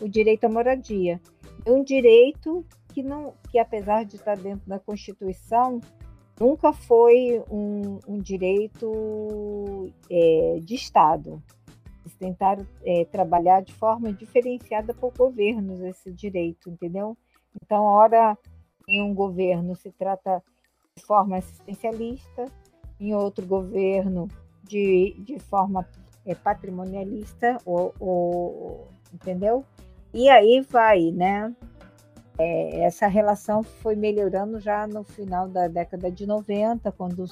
[0.00, 1.20] o direito à moradia.
[1.66, 5.80] É um direito que não, que apesar de estar dentro da Constituição,
[6.40, 11.42] nunca foi um, um direito é, de Estado.
[12.02, 17.14] Eles tentaram é, trabalhar de forma diferenciada por governos esse direito, entendeu?
[17.62, 18.34] Então, ora,
[18.88, 20.42] em um governo se trata
[20.96, 22.46] de forma assistencialista,
[23.00, 24.28] em outro governo
[24.62, 25.86] de, de forma
[26.24, 29.64] é, patrimonialista, ou, ou, entendeu?
[30.12, 31.54] E aí vai, né?
[32.38, 37.24] É, essa relação foi melhorando já no final da década de 90, quando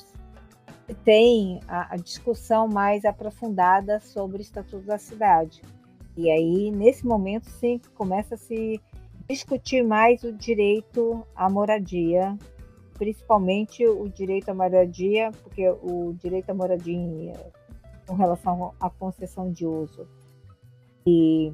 [1.05, 5.63] tem a, a discussão mais aprofundada sobre o Estatuto da Cidade.
[6.17, 8.81] E aí, nesse momento, sim, começa a se
[9.29, 12.37] discutir mais o direito à moradia,
[12.99, 17.33] principalmente o direito à moradia, porque o direito à moradia
[18.07, 20.07] com relação à concessão de uso
[21.07, 21.53] e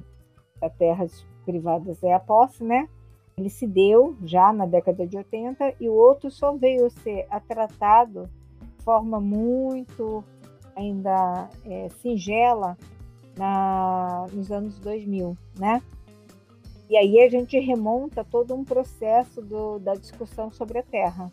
[0.63, 2.89] a terras privadas é a posse, né?
[3.37, 8.31] Ele se deu já na década de 80 e o outro só veio ser tratado
[8.79, 10.25] de forma muito
[10.77, 12.77] ainda é, singela
[13.37, 15.83] na, nos anos 2000, né?
[16.95, 21.29] E aí a gente remonta todo um processo do, da discussão sobre a terra,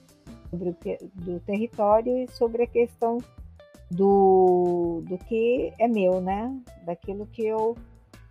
[0.49, 0.75] sobre o
[1.13, 3.19] do território e sobre a questão
[3.91, 6.51] do, do que é meu, né?
[6.83, 7.77] Daquilo que eu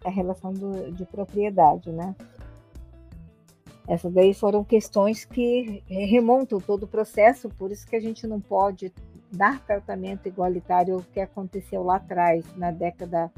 [0.05, 2.17] a relação do, de propriedade, né?
[3.87, 8.41] Essas daí foram questões que remontam todo o processo, por isso que a gente não
[8.41, 8.93] pode
[9.31, 13.31] dar tratamento igualitário ao que aconteceu lá atrás, na década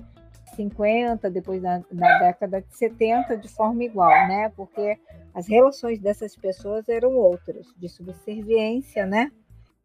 [0.55, 4.49] 50, depois na, na década de 70, de forma igual, né?
[4.51, 4.99] Porque
[5.35, 9.31] as relações dessas pessoas eram outras, de subserviência, né?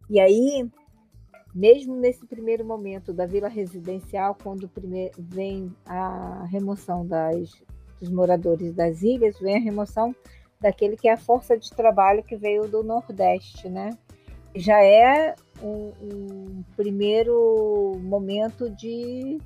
[0.10, 0.70] E aí,
[1.54, 4.70] mesmo nesse primeiro momento da vila residencial, quando
[5.18, 7.52] vem a remoção das,
[8.00, 10.16] dos moradores das ilhas, vem a remoção
[10.60, 13.90] daquele que é a força de trabalho que veio do Nordeste, né?
[14.56, 19.40] Já é um, um primeiro momento de,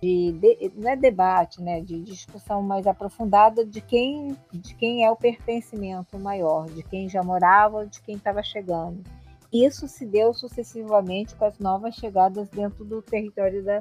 [0.00, 1.80] de, de, não é debate, né?
[1.80, 7.22] De discussão mais aprofundada de quem, de quem é o pertencimento maior, de quem já
[7.22, 9.02] morava, de quem estava chegando.
[9.52, 13.80] Isso se deu sucessivamente com as novas chegadas dentro do território da,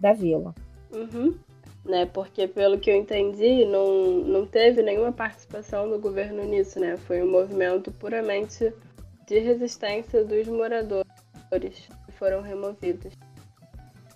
[0.00, 0.54] da vila.
[0.92, 1.38] Uhum
[1.84, 2.06] né?
[2.06, 6.96] Porque pelo que eu entendi, não, não teve nenhuma participação do governo nisso, né?
[6.96, 8.72] Foi um movimento puramente
[9.26, 11.06] de resistência dos moradores
[12.06, 13.12] que foram removidos.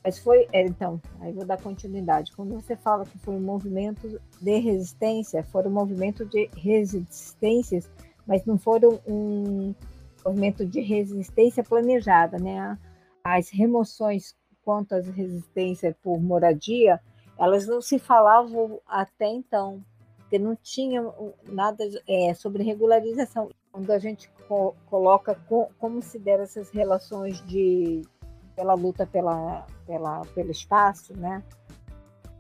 [0.04, 2.32] Mas foi, é, então, aí vou dar continuidade.
[2.34, 7.90] Quando você fala que foi um movimento de resistência, foram um movimento de resistências,
[8.26, 9.74] mas não foram um
[10.24, 12.78] movimento de resistência planejada, né?
[13.24, 17.00] As remoções quanto às resistências por moradia
[17.38, 19.82] elas não se falavam até então,
[20.16, 21.02] porque não tinha
[21.46, 23.48] nada é, sobre regularização.
[23.70, 28.02] Quando a gente co coloca co como se deram essas relações de
[28.58, 31.44] pela luta pela, pela, pelo espaço, né?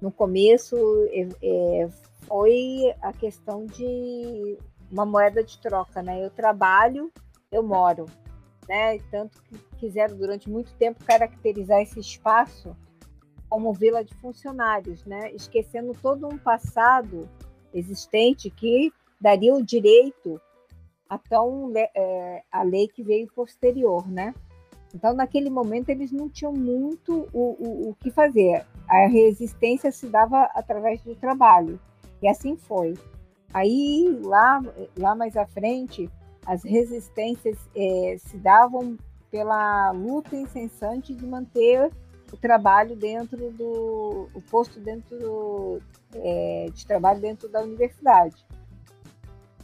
[0.00, 0.76] No começo
[1.12, 1.88] é, é,
[2.26, 4.58] foi a questão de
[4.90, 6.24] uma moeda de troca, né?
[6.24, 7.12] Eu trabalho,
[7.52, 8.06] eu moro,
[8.68, 8.98] né?
[9.12, 12.76] Tanto que quiseram durante muito tempo caracterizar esse espaço
[13.48, 15.32] como vila de funcionários, né?
[15.32, 17.26] esquecendo todo um passado
[17.72, 20.38] existente que daria o direito
[21.08, 24.34] a tão é, a lei que veio posterior, né?
[24.94, 28.64] Então, naquele momento, eles não tinham muito o, o, o que fazer.
[28.88, 31.78] A resistência se dava através do trabalho,
[32.22, 32.94] e assim foi.
[33.52, 34.62] Aí, lá,
[34.96, 36.10] lá mais à frente,
[36.46, 38.96] as resistências é, se davam
[39.30, 41.90] pela luta incessante de manter
[42.32, 45.82] o trabalho dentro do o posto dentro do,
[46.14, 48.46] é, de trabalho dentro da universidade.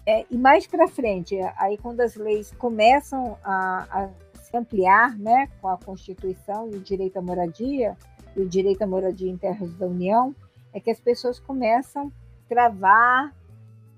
[0.07, 4.11] É, e mais para frente, aí quando as leis começam a,
[4.55, 7.97] ampliar, né, com a Constituição e o direito à moradia
[8.37, 10.35] e o direito à moradia em terras da União,
[10.73, 13.35] é que as pessoas começam a travar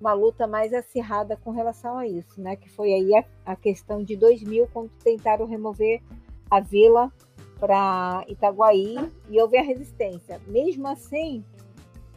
[0.00, 2.54] uma luta mais acirrada com relação a isso, né?
[2.54, 6.02] Que foi aí a, a questão de 2000 quando tentaram remover
[6.50, 7.10] a vila
[7.58, 8.96] para Itaguaí
[9.30, 10.40] e houve a resistência.
[10.46, 11.42] Mesmo assim,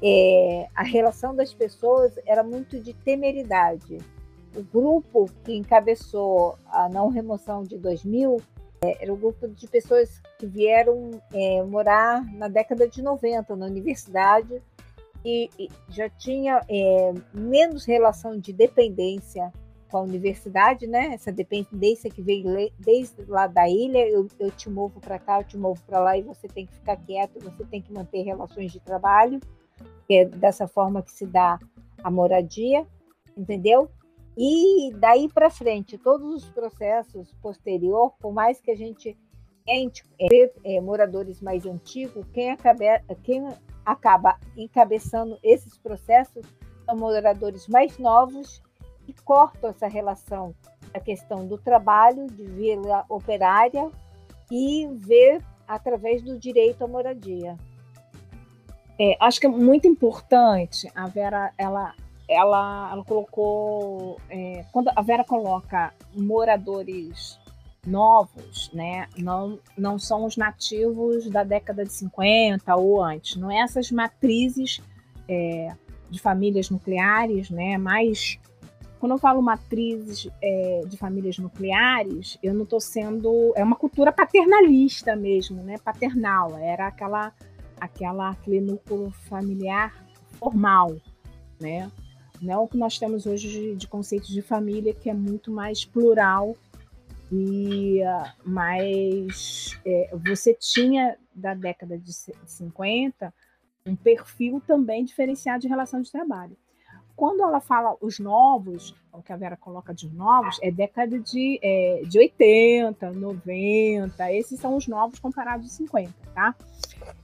[0.02, 3.98] é, a relação das pessoas era muito de temeridade.
[4.56, 8.38] O grupo que encabeçou a não remoção de 2000
[8.82, 13.66] é, era um grupo de pessoas que vieram é, morar na década de 90 na
[13.66, 14.62] universidade
[15.24, 19.52] e, e já tinha é, menos relação de dependência
[19.90, 21.14] com a universidade, né?
[21.14, 25.44] Essa dependência que vem desde lá da ilha, eu, eu te movo para cá, eu
[25.44, 28.72] te movo para lá e você tem que ficar quieto, você tem que manter relações
[28.72, 29.40] de trabalho,
[30.08, 31.60] que é dessa forma que se dá
[32.04, 32.86] a moradia,
[33.36, 33.90] entendeu?
[34.42, 39.18] E daí para frente, todos os processos posterior, por mais que a gente
[39.68, 43.46] é, é, moradores mais antigos, quem acaba, quem
[43.86, 46.46] acaba encabeçando esses processos
[46.86, 48.64] são moradores mais novos
[49.06, 50.56] e cortam essa relação
[50.94, 53.92] a questão do trabalho, de vila operária
[54.50, 57.58] e ver através do direito à moradia.
[58.98, 61.94] É, acho que é muito importante a Vera, ela,
[62.30, 67.40] ela, ela colocou, é, quando a Vera coloca moradores
[67.86, 73.62] novos, né, não, não são os nativos da década de 50 ou antes, não é
[73.62, 74.80] essas matrizes
[75.28, 75.74] é,
[76.10, 78.40] de famílias nucleares, né, mais
[79.00, 83.54] quando eu falo matrizes é, de famílias nucleares, eu não estou sendo.
[83.56, 85.78] É uma cultura paternalista mesmo, né?
[85.78, 86.58] Paternal.
[86.58, 87.32] Era aquela,
[87.80, 89.94] aquela, aquele núcleo familiar
[90.38, 90.98] formal,
[91.62, 91.90] né?
[92.42, 95.52] Não é o que nós temos hoje de, de conceito de família, que é muito
[95.52, 96.56] mais plural.
[97.32, 98.00] E,
[98.44, 103.34] mas é, você tinha, da década de 50,
[103.86, 106.58] um perfil também diferenciado de relação de trabalho
[107.20, 111.60] quando ela fala os novos, o que a Vera coloca de novos, é década de,
[111.62, 116.56] é, de 80, 90, esses são os novos comparados de 50, tá?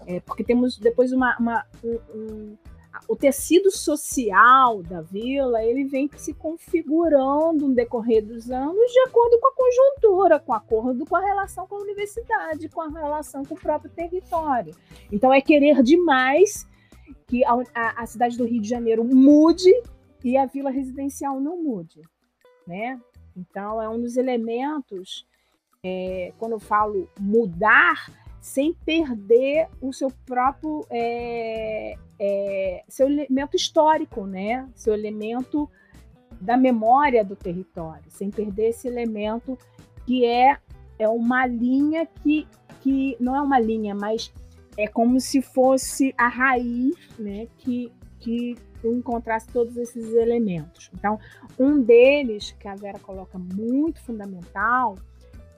[0.06, 2.58] É, porque temos depois uma, uma um, um,
[3.08, 9.40] o tecido social da vila ele vem se configurando no decorrer dos anos de acordo
[9.40, 13.56] com a conjuntura, com acordo com a relação com a universidade, com a relação com
[13.56, 14.76] o próprio território.
[15.12, 16.68] Então é querer demais
[17.28, 19.72] que a, a, a, cidade do Rio de Janeiro mude
[20.24, 22.02] e a vila residencial não mude,
[22.68, 23.00] né?
[23.36, 25.28] Então é um dos elementos
[25.84, 34.28] é, quando eu falo mudar sem perder o seu próprio é, é, seu elemento histórico,
[34.28, 34.70] né?
[34.76, 35.68] Seu elemento
[36.40, 39.58] da memória do território, sem perder esse elemento
[40.06, 40.60] que é
[41.00, 42.48] é uma linha que,
[42.82, 44.32] que não é uma linha, mas
[44.78, 50.92] é como se fosse a raiz né, que, que encontrasse todos esses elementos.
[50.94, 51.20] Então,
[51.58, 54.96] um deles, que a Vera coloca muito fundamental,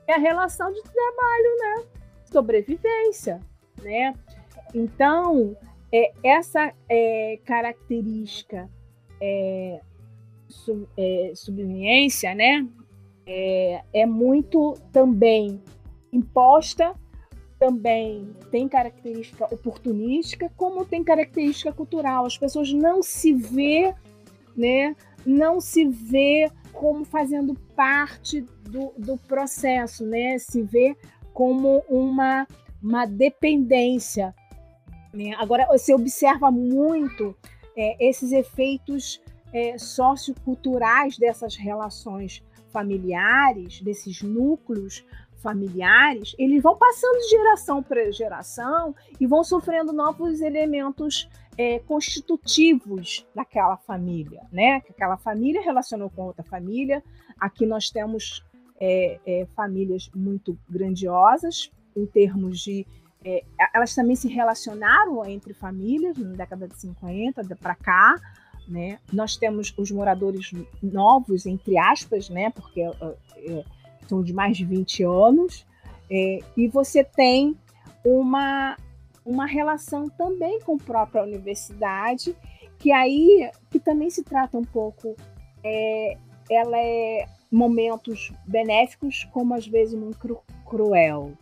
[0.07, 1.96] é a relação de trabalho, né?
[2.31, 3.41] Sobrevivência,
[3.81, 4.13] né?
[4.73, 5.55] Então,
[5.91, 8.69] é, essa é, característica
[9.21, 9.81] é,
[10.47, 12.67] sub, é, subvivência, né?
[13.25, 15.61] É, é muito também
[16.11, 16.95] imposta
[17.59, 22.25] também tem característica oportunística, como tem característica cultural.
[22.25, 23.93] As pessoas não se vê,
[24.55, 30.95] né, não se vê como fazendo parte do, do processo, né, se vê
[31.37, 32.47] como uma,
[32.81, 34.33] uma dependência.
[35.13, 35.35] Né?
[35.37, 37.37] Agora, você observa muito
[37.75, 39.21] é, esses efeitos
[39.53, 48.95] é, socioculturais dessas relações familiares, desses núcleos, familiares, eles vão passando de geração para geração
[49.19, 54.81] e vão sofrendo novos elementos é, constitutivos daquela família, né?
[54.81, 57.03] Que aquela família relacionou com outra família.
[57.39, 58.43] Aqui nós temos
[58.79, 62.85] é, é, famílias muito grandiosas em termos de
[63.25, 68.15] é, elas também se relacionaram entre famílias na década de 50 para cá,
[68.67, 68.99] né?
[69.11, 70.51] Nós temos os moradores
[70.81, 72.51] novos, entre aspas, né?
[72.51, 73.65] Porque é,
[74.07, 75.65] são de mais de 20 anos,
[76.09, 77.57] é, e você tem
[78.05, 78.77] uma,
[79.25, 82.35] uma relação também com a própria universidade,
[82.79, 85.15] que aí que também se trata um pouco,
[85.63, 86.17] é,
[86.49, 91.33] ela é momentos benéficos, como às vezes muito cru, cruel,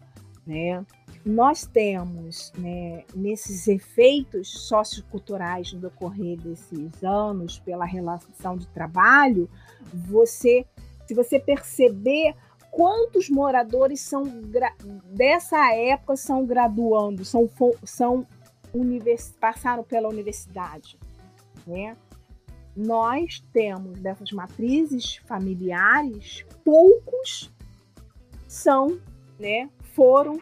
[0.46, 0.86] né?
[1.26, 9.50] Nós temos, né, nesses efeitos socioculturais no decorrer desses anos, pela relação de trabalho,
[9.92, 10.68] você,
[11.08, 12.36] se você perceber
[12.70, 14.24] quantos moradores são
[15.06, 17.50] dessa época são graduando, são,
[17.84, 18.28] são
[19.40, 21.00] passaram pela universidade,
[21.66, 21.96] né?
[22.76, 27.52] Nós temos dessas matrizes familiares, poucos
[28.48, 29.00] são,
[29.40, 30.40] né, foram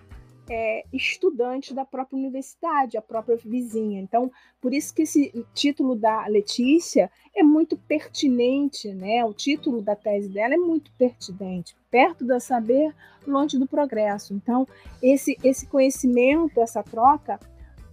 [0.50, 4.02] é, estudante da própria universidade, a própria vizinha.
[4.02, 4.32] Então,
[4.62, 9.24] por isso que esse título da Letícia é muito pertinente, né?
[9.26, 12.94] O título da tese dela é muito pertinente, perto do saber,
[13.26, 14.34] longe do progresso.
[14.34, 14.68] Então,
[15.02, 17.40] esse esse conhecimento, essa troca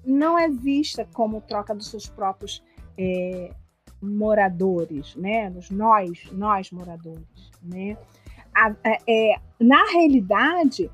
[0.04, 2.62] não é vista como troca dos seus próprios
[2.98, 3.54] é,
[4.02, 5.50] moradores, né?
[5.50, 7.96] Dos nós, nós moradores, né?
[8.54, 8.74] A,
[9.06, 10.90] é, na realidade,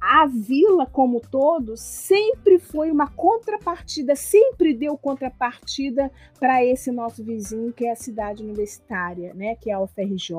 [0.00, 7.72] a vila como todo sempre foi uma contrapartida, sempre deu contrapartida para esse nosso vizinho
[7.72, 10.32] que é a cidade universitária, né, que é a UFRJ.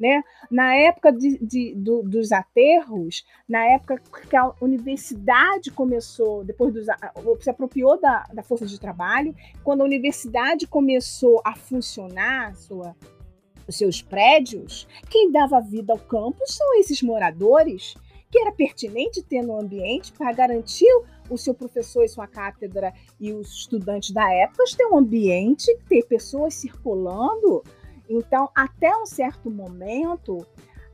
[0.00, 0.22] Né?
[0.50, 6.86] Na época de, de, do, dos aterros, na época que a universidade começou, depois dos,
[7.40, 12.96] se apropriou da, da força de trabalho, quando a universidade começou a funcionar, sua,
[13.68, 17.94] os seus prédios, quem dava vida ao campus são esses moradores
[18.30, 20.88] que era pertinente ter no ambiente para garantir
[21.28, 26.04] o seu professor e sua cátedra e os estudantes da época ter um ambiente, ter
[26.06, 27.62] pessoas circulando.
[28.10, 30.44] Então, até um certo momento,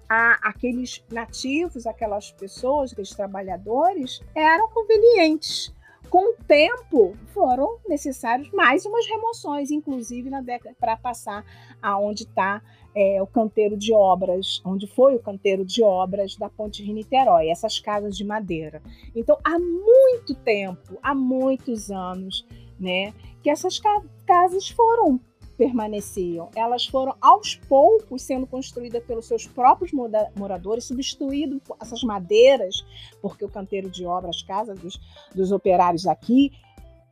[0.06, 5.74] aqueles nativos, aquelas pessoas, aqueles trabalhadores, eram convenientes.
[6.10, 11.44] Com o tempo, foram necessários mais umas remoções, inclusive na década para passar
[11.82, 12.62] aonde está
[12.94, 17.80] é, o canteiro de obras, onde foi o canteiro de obras da Ponte Rio-Niterói, essas
[17.80, 18.80] casas de madeira.
[19.14, 22.46] Então, há muito tempo, há muitos anos,
[22.78, 23.12] né,
[23.42, 23.80] que essas
[24.26, 25.18] casas foram
[25.56, 26.50] permaneciam.
[26.54, 29.90] Elas foram aos poucos sendo construídas pelos seus próprios
[30.34, 32.84] moradores, substituindo essas madeiras,
[33.20, 35.00] porque o canteiro de obras, as casas dos,
[35.34, 36.52] dos operários aqui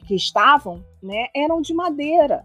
[0.06, 2.44] que estavam, né, eram de madeira.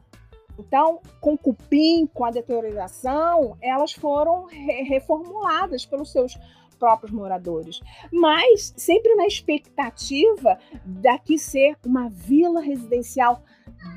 [0.57, 6.37] Então, com cupim, com a deterioração, elas foram re reformuladas pelos seus
[6.79, 13.43] próprios moradores, mas sempre na expectativa daqui ser uma vila residencial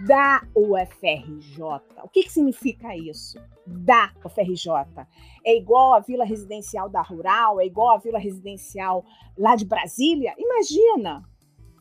[0.06, 1.62] da UFRJ.
[2.02, 3.38] O que, que significa isso?
[3.66, 5.06] Da UFRJ.
[5.44, 7.60] É igual a vila residencial da Rural?
[7.60, 9.04] É igual a vila residencial
[9.38, 10.34] lá de Brasília?
[10.36, 11.22] Imagina!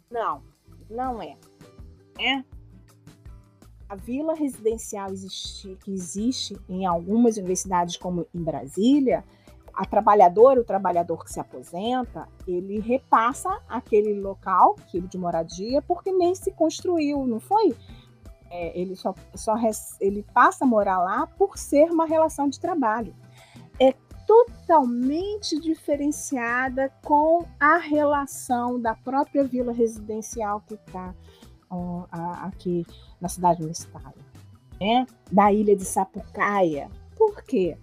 [0.09, 0.43] Não,
[0.89, 1.35] não é.
[2.19, 2.43] É
[3.91, 9.21] a vila residencial existe, que existe em algumas universidades, como em Brasília,
[9.81, 16.11] a trabalhadora, o trabalhador que se aposenta, ele repassa aquele local, aquele de moradia, porque
[16.11, 17.75] nem se construiu, não foi?
[18.51, 19.55] É, ele só, só
[19.99, 23.15] ele passa a morar lá por ser uma relação de trabalho.
[23.79, 23.95] É
[24.27, 31.11] totalmente diferenciada com a relação da própria vila residencial que está
[32.43, 32.85] aqui
[33.19, 34.23] na cidade universitária,
[34.79, 35.07] né?
[35.31, 36.87] da ilha de Sapucaia.
[37.17, 37.79] Por quê?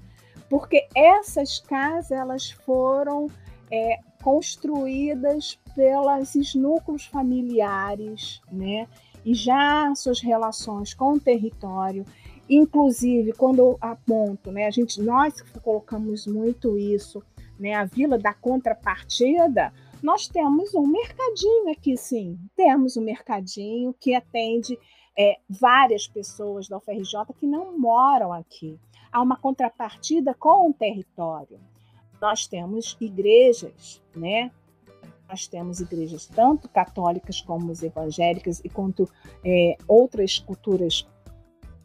[0.48, 3.26] Porque essas casas elas foram
[3.70, 8.86] é, construídas pelos núcleos familiares, né?
[9.24, 12.04] E já suas relações com o território,
[12.48, 14.66] inclusive quando eu aponto, né?
[14.66, 17.22] A gente nós colocamos muito isso,
[17.58, 17.74] né?
[17.74, 19.72] A vila da contrapartida,
[20.02, 22.38] nós temos um mercadinho aqui, sim.
[22.56, 24.78] Temos um mercadinho que atende
[25.18, 28.78] é, várias pessoas da UFRJ que não moram aqui.
[29.12, 31.58] Há uma contrapartida com o território.
[32.20, 34.50] Nós temos igrejas, né?
[35.28, 39.08] Nós temos igrejas tanto católicas como evangélicas e quanto
[39.44, 41.06] é, outras culturas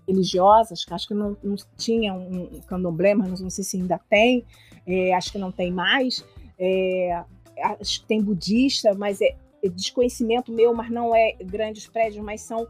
[0.08, 4.46] religiosas, que acho que não, não tinha um candomblé, mas não sei se ainda tem,
[4.86, 6.26] é, acho que não tem mais.
[6.58, 7.24] É,
[7.80, 12.42] acho que tem budista, mas é, é desconhecimento meu, mas não é grandes prédios, mas
[12.42, 12.68] são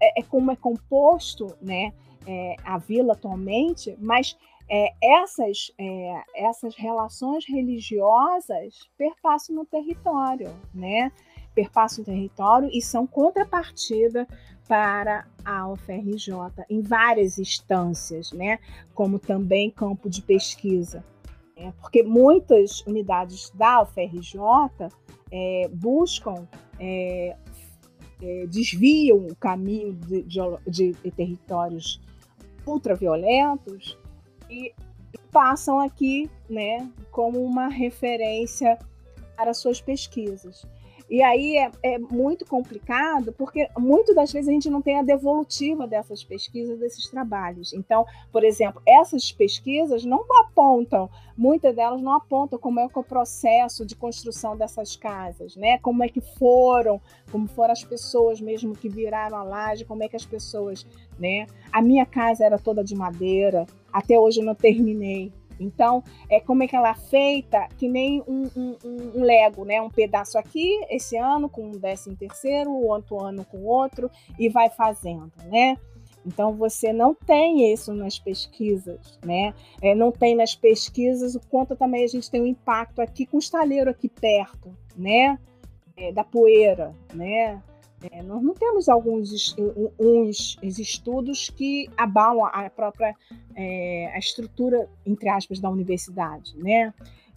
[0.00, 1.92] é, é como é composto, né,
[2.26, 4.36] é, a vila atualmente, mas
[4.68, 11.12] é, essas, é, essas relações religiosas perpassam no território, né?
[11.54, 14.26] Perpassam o território e são contrapartida
[14.66, 16.32] para a UFRJ
[16.70, 18.58] em várias instâncias, né?
[18.94, 21.04] Como também campo de pesquisa.
[21.56, 24.40] É, porque muitas unidades da UFRJ
[25.30, 26.48] é, buscam,
[26.80, 27.36] é,
[28.20, 32.00] é, desviam o caminho de, de, de territórios
[32.66, 33.98] ultraviolentos
[34.48, 34.72] e,
[35.12, 38.78] e passam aqui né, como uma referência
[39.36, 40.66] para suas pesquisas.
[41.08, 45.02] E aí é, é, muito complicado, porque muitas das vezes a gente não tem a
[45.02, 47.72] devolutiva dessas pesquisas, desses trabalhos.
[47.74, 53.02] Então, por exemplo, essas pesquisas não apontam, muitas delas não apontam como é, é o
[53.02, 55.78] processo de construção dessas casas, né?
[55.78, 57.00] Como é que foram,
[57.30, 60.86] como foram as pessoas mesmo que viraram a laje, como é que as pessoas,
[61.18, 61.46] né?
[61.70, 65.32] A minha casa era toda de madeira, até hoje eu não terminei.
[65.58, 69.80] Então, é como é que ela é feita, que nem um, um, um, Lego, né?
[69.80, 74.48] Um pedaço aqui, esse ano com um décimo terceiro, o outro ano com outro, e
[74.48, 75.76] vai fazendo, né?
[76.26, 79.54] Então, você não tem isso nas pesquisas, né?
[79.82, 83.36] É, não tem nas pesquisas o quanto também a gente tem um impacto aqui com
[83.36, 85.38] o estaleiro aqui perto, né?
[85.96, 87.62] É, da poeira, né?
[88.10, 89.54] É, nós não temos alguns
[89.98, 93.14] uns estudos que abalam a própria
[93.56, 96.92] é, a estrutura, entre aspas, da universidade, né?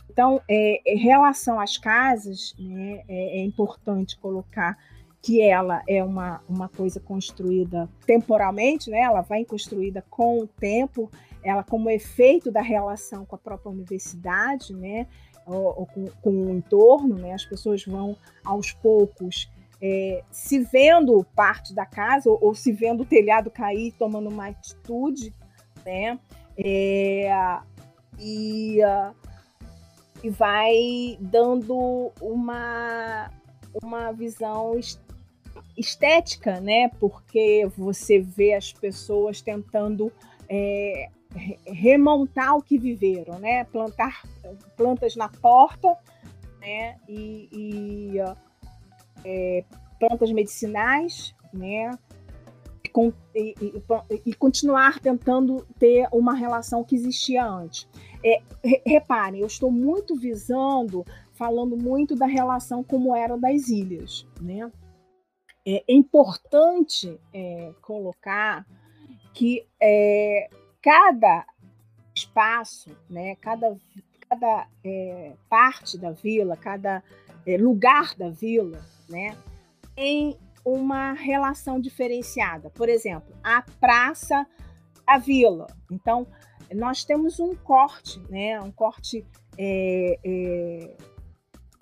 [0.09, 4.75] Então, é, em relação às casas, né, é, é, importante colocar
[5.21, 9.01] que ela é uma, uma coisa construída temporalmente, né?
[9.01, 11.11] ela vai construída com o tempo,
[11.43, 15.05] ela como efeito da relação com a própria universidade, né?
[15.45, 17.33] ou, ou com, com, o entorno, né?
[17.33, 19.49] as pessoas vão aos poucos
[19.81, 24.47] é, se vendo parte da casa ou, ou, se vendo o telhado cair, tomando uma
[24.47, 25.33] atitude,
[25.85, 26.19] né?
[26.57, 27.29] É,
[28.19, 29.15] e, uh,
[30.23, 33.29] e vai dando uma,
[33.83, 34.73] uma visão
[35.77, 36.89] estética, né?
[36.99, 40.11] Porque você vê as pessoas tentando
[40.49, 41.09] é,
[41.65, 43.63] remontar o que viveram, né?
[43.65, 44.23] Plantar
[44.75, 45.95] plantas na porta,
[46.59, 46.97] né?
[47.07, 48.19] E, e
[49.23, 49.63] é,
[49.99, 51.91] plantas medicinais, né?
[53.35, 53.83] E, e,
[54.25, 57.87] e, continuar tentando ter uma relação que existia antes.
[58.23, 58.41] É,
[58.85, 64.71] reparem, eu estou muito visando, falando muito da relação como era das ilhas, né?
[65.63, 68.65] É importante é, colocar
[69.33, 70.49] que é,
[70.81, 71.45] cada
[72.15, 73.75] espaço, né, cada,
[74.27, 77.03] cada é, parte da vila, cada
[77.45, 79.35] é, lugar da vila, né,
[79.95, 82.69] tem uma relação diferenciada.
[82.69, 84.45] Por exemplo, a praça
[85.05, 85.67] da vila.
[85.91, 86.27] Então,
[86.73, 89.25] nós temos um corte, né, um corte,
[89.57, 90.97] é, é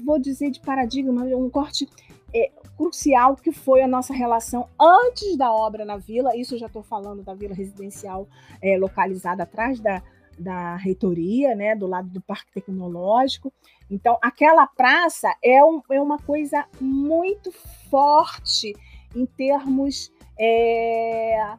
[0.04, 1.90] vou dizer de paradigma, um corte
[2.34, 6.36] é, crucial que foi a nossa relação antes da obra na vila.
[6.36, 8.28] Isso eu já estou falando da vila residencial
[8.62, 10.04] é, localizada atrás da,
[10.38, 13.54] da reitoria, né, do lado do Parque Tecnológico.
[13.90, 17.52] Então, aquela praça é, um, é uma coisa muito
[17.90, 18.74] forte
[19.16, 21.56] em termos é,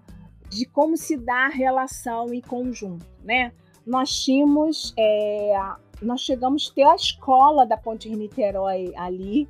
[0.49, 3.53] de como se dá a relação em conjunto, né?
[3.87, 5.55] Nós tínhamos, é,
[6.03, 9.49] nós chegamos a ter a escola da Ponte Niterói ali,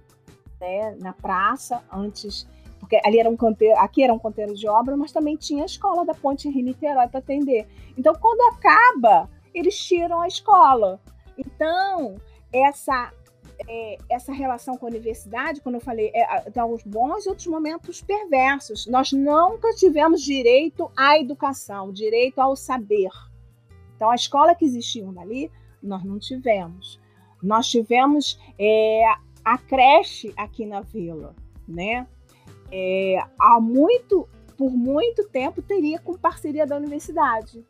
[0.60, 2.46] né, na praça, antes,
[2.86, 5.66] porque ali era um canteiro, aqui era um canteiro de obra, mas também tinha a
[5.66, 7.66] escola da Ponte Rio-Niterói para atender.
[7.98, 11.00] Então, quando acaba, eles tiram a escola.
[11.36, 12.14] Então,
[12.52, 13.12] essa
[13.66, 17.48] é, essa relação com a universidade, quando eu falei, é, tem alguns bons e outros
[17.48, 18.86] momentos perversos.
[18.86, 23.10] Nós nunca tivemos direito à educação, direito ao saber.
[23.96, 25.50] Então, a escola que existia ali,
[25.82, 27.00] nós não tivemos.
[27.42, 29.02] Nós tivemos é,
[29.44, 31.34] a creche aqui na vila,
[31.66, 32.06] né?
[32.70, 37.64] É, há muito, por muito tempo teria com parceria da universidade.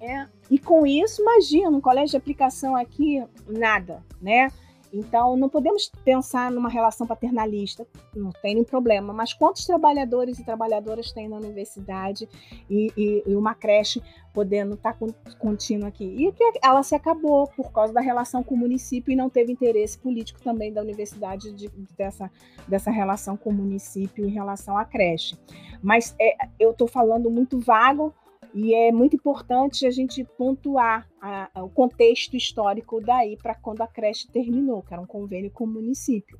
[0.00, 4.50] É, e com isso, imagina, um colégio de aplicação aqui, nada, né?
[4.92, 10.44] Então, não podemos pensar numa relação paternalista, não tem nenhum problema, mas quantos trabalhadores e
[10.44, 12.28] trabalhadoras tem na universidade
[12.68, 15.06] e, e, e uma creche podendo estar tá
[15.38, 16.04] contínua aqui?
[16.04, 19.52] E que ela se acabou por causa da relação com o município e não teve
[19.52, 22.30] interesse político também da universidade de, dessa,
[22.66, 25.36] dessa relação com o município em relação à creche.
[25.82, 28.12] Mas é, eu estou falando muito vago,
[28.54, 33.82] e é muito importante a gente pontuar a, a, o contexto histórico daí para quando
[33.82, 36.38] a creche terminou, que era um convênio com o município.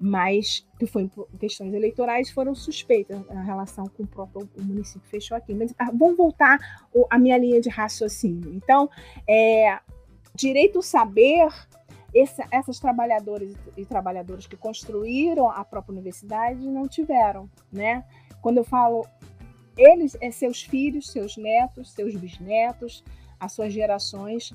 [0.00, 5.36] Mas que foi questões eleitorais foram suspeitas a relação com o próprio o município fechou
[5.36, 5.54] aqui.
[5.54, 6.58] Mas ah, vamos voltar
[7.10, 8.52] a minha linha de raciocínio.
[8.54, 8.90] Então,
[9.28, 9.78] é,
[10.34, 11.48] direito ao saber
[12.50, 18.04] essas trabalhadoras e trabalhadores que construíram a própria universidade não tiveram, né?
[18.40, 19.06] Quando eu falo
[19.78, 23.04] eles, é seus filhos, seus netos, seus bisnetos,
[23.38, 24.52] as suas gerações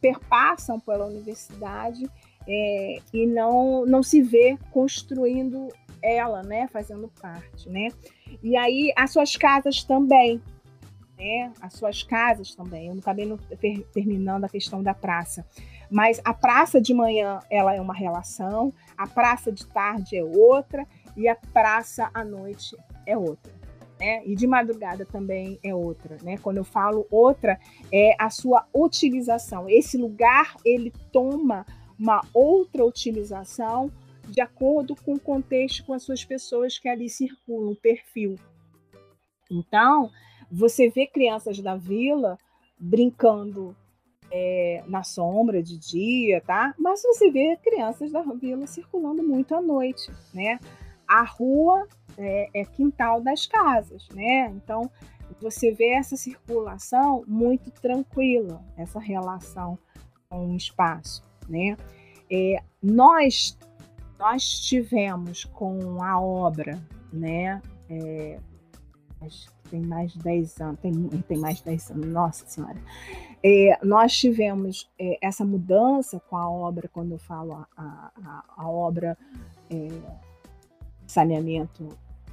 [0.00, 2.10] perpassam pela universidade
[2.46, 5.68] é, e não, não se vê construindo
[6.02, 7.88] ela, né, fazendo parte, né?
[8.42, 10.42] E aí as suas casas também,
[11.16, 11.52] né?
[11.60, 12.88] As suas casas também.
[12.88, 13.38] Eu não acabei não
[13.92, 15.46] terminando a questão da praça,
[15.90, 20.86] mas a praça de manhã ela é uma relação, a praça de tarde é outra
[21.16, 23.53] e a praça à noite é outra
[24.04, 24.22] né?
[24.26, 26.36] E de madrugada também é outra, né?
[26.36, 27.58] Quando eu falo outra,
[27.90, 29.66] é a sua utilização.
[29.66, 31.64] Esse lugar ele toma
[31.98, 33.90] uma outra utilização
[34.28, 38.36] de acordo com o contexto, com as suas pessoas que ali circulam, o perfil.
[39.50, 40.10] Então,
[40.50, 42.38] você vê crianças da vila
[42.78, 43.74] brincando
[44.30, 46.74] é, na sombra de dia, tá?
[46.78, 50.58] Mas você vê crianças da vila circulando muito à noite, né?
[51.06, 51.86] A rua
[52.16, 54.50] é, é quintal das casas, né?
[54.50, 54.90] Então
[55.40, 59.78] você vê essa circulação muito tranquila, essa relação
[60.28, 61.76] com o espaço, né?
[62.30, 63.58] É, nós
[64.18, 66.80] nós tivemos com a obra,
[67.12, 67.60] né?
[67.90, 68.38] É,
[69.70, 72.80] tem mais de 10 anos, tem, tem mais de 10 anos, nossa senhora.
[73.42, 78.68] É, nós tivemos é, essa mudança com a obra, quando eu falo a, a, a
[78.68, 79.18] obra
[79.70, 79.88] é,
[81.06, 81.88] saneamento,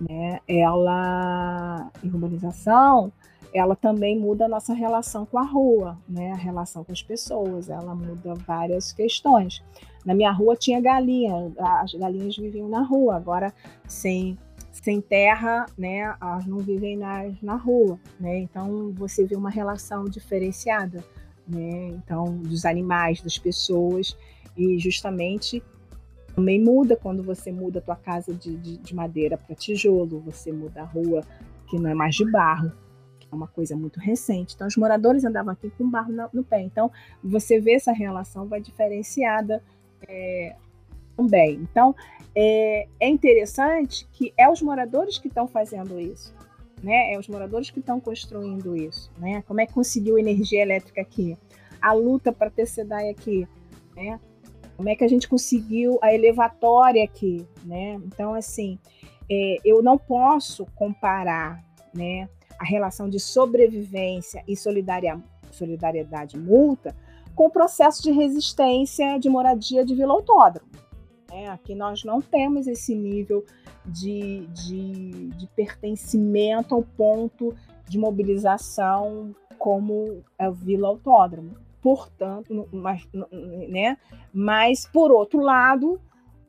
[0.10, 0.40] né?
[0.48, 3.12] Ela, urbanização,
[3.54, 6.32] ela também muda a nossa relação com a rua, né?
[6.32, 9.62] A relação com as pessoas, ela muda várias questões.
[10.06, 13.54] Na minha rua tinha galinha, as galinhas viviam na rua, agora
[13.88, 14.38] sem
[14.72, 18.40] sem terra, né, elas não vivem na, na rua, né?
[18.40, 21.04] Então você vê uma relação diferenciada,
[21.48, 21.90] né?
[21.90, 24.18] Então dos animais, das pessoas
[24.58, 25.62] e justamente
[26.36, 30.52] também muda quando você muda a tua casa de, de, de madeira para tijolo, você
[30.52, 31.24] muda a rua
[31.68, 32.72] que não é mais de barro,
[33.20, 34.56] que é uma coisa muito recente.
[34.56, 36.62] Então os moradores andavam aqui com barro no, no pé.
[36.62, 36.92] Então
[37.24, 39.64] você vê essa relação vai diferenciada
[40.08, 40.56] é,
[41.16, 41.56] também.
[41.56, 41.96] Então,
[42.36, 46.34] é, é interessante que é os moradores que estão fazendo isso.
[46.82, 47.14] Né?
[47.14, 49.12] É os moradores que estão construindo isso.
[49.18, 49.44] Né?
[49.48, 51.38] Como é que conseguiu energia elétrica aqui?
[51.82, 53.48] A luta para ter SEDAI aqui.
[53.96, 54.20] Né?
[54.76, 57.46] Como é que a gente conseguiu a elevatória aqui?
[57.64, 58.00] Né?
[58.06, 58.80] Então, assim,
[59.30, 61.64] é, eu não posso comparar
[61.94, 62.28] né,
[62.60, 66.96] a relação de sobrevivência e solidariedade multa
[67.36, 70.70] com o processo de resistência de moradia de Vila Autódromo.
[71.32, 73.46] É, aqui nós não temos esse nível
[73.86, 77.56] de, de, de pertencimento ao ponto
[77.88, 81.56] de mobilização como o Vila Autódromo.
[81.82, 83.08] Portanto, mas,
[83.68, 83.98] né?
[84.32, 86.00] mas por outro lado,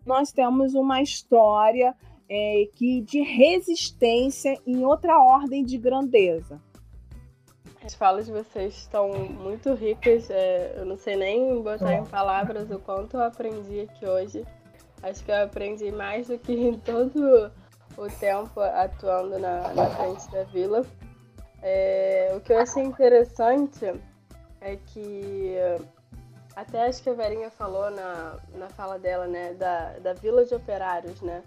[0.05, 1.95] nós temos uma história
[2.29, 6.61] é, que de resistência em outra ordem de grandeza.
[7.85, 10.31] As falas de vocês estão muito ricas.
[10.31, 14.45] É, eu não sei nem botar em palavras o quanto eu aprendi aqui hoje.
[15.03, 17.51] Acho que eu aprendi mais do que em todo
[17.97, 20.87] o tempo atuando na, na frente da vila.
[21.61, 23.93] É, o que eu achei interessante
[24.63, 25.57] é que
[26.55, 30.55] até acho que a Verinha falou na, na fala dela, né, da, da vila de
[30.55, 31.43] operários, né?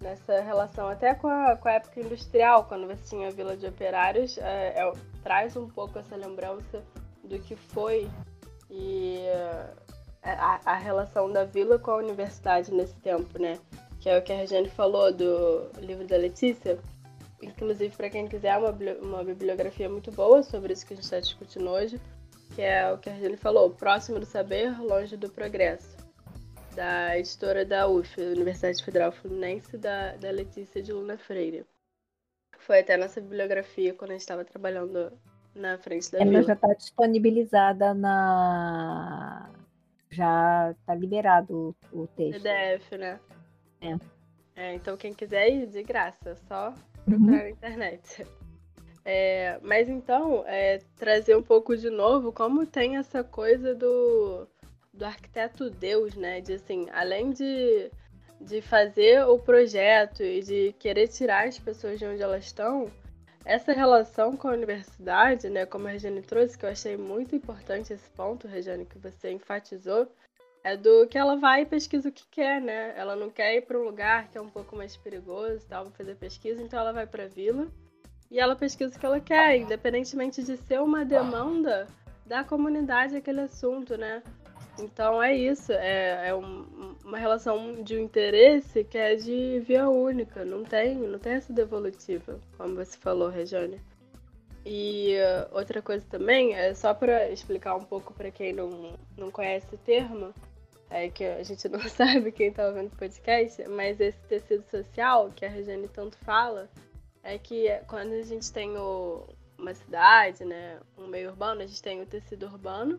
[0.00, 3.66] Nessa relação até com a, com a época industrial, quando você tinha a vila de
[3.66, 4.92] operários, é, é,
[5.22, 6.82] traz um pouco essa lembrança
[7.22, 8.08] do que foi
[8.70, 9.20] e
[10.22, 13.58] a, a, relação da vila com a universidade nesse tempo, né?
[14.00, 16.78] Que é o que a Regiane falou do livro da Letícia.
[17.42, 21.20] Inclusive, para quem quiser, uma, uma bibliografia muito boa sobre isso que a gente está
[21.20, 22.00] discutindo hoje,
[22.54, 25.96] que é o que a Regiane falou, Próximo do Saber, Longe do Progresso,
[26.74, 31.66] da editora da UF, Universidade Federal Fluminense, da, da Letícia de Luna Freire.
[32.58, 35.12] Foi até a nossa bibliografia quando a gente estava trabalhando
[35.54, 36.42] na frente da Ela vila.
[36.42, 39.50] já está disponibilizada na
[40.10, 42.40] já está liberado o, o texto.
[42.40, 43.20] PDF, né?
[43.80, 43.96] É.
[44.54, 44.74] é.
[44.74, 46.72] Então quem quiser ir de graça, só
[47.04, 47.42] procurar uhum.
[47.42, 48.24] na internet.
[49.04, 54.48] É, mas então, é, trazer um pouco de novo como tem essa coisa do,
[54.92, 56.40] do arquiteto Deus, né?
[56.40, 57.90] De assim, além de,
[58.40, 62.90] de fazer o projeto e de querer tirar as pessoas de onde elas estão,
[63.44, 67.92] essa relação com a universidade, né, como a Regiane trouxe, que eu achei muito importante
[67.92, 70.08] esse ponto, Regiane, que você enfatizou,
[70.62, 72.94] é do que ela vai e pesquisa o que quer, né?
[72.96, 75.90] Ela não quer ir para um lugar que é um pouco mais perigoso e tal,
[75.90, 77.68] fazer pesquisa, então ela vai para a vila
[78.34, 81.86] e ela pesquisa o que ela quer, independentemente de ser uma demanda
[82.26, 84.24] da comunidade aquele assunto, né?
[84.76, 89.88] Então é isso, é, é um, uma relação de um interesse que é de via
[89.88, 93.80] única, não tem, não tem essa devolutiva, como você falou, Regiane.
[94.66, 99.30] E uh, outra coisa também, é só para explicar um pouco para quem não, não
[99.30, 100.34] conhece o termo,
[100.90, 105.30] é que a gente não sabe quem está ouvindo o podcast, mas esse tecido social
[105.36, 106.68] que a Regiane tanto fala,
[107.24, 109.26] é que quando a gente tem o,
[109.58, 112.98] uma cidade, né, um meio urbano, a gente tem o tecido urbano,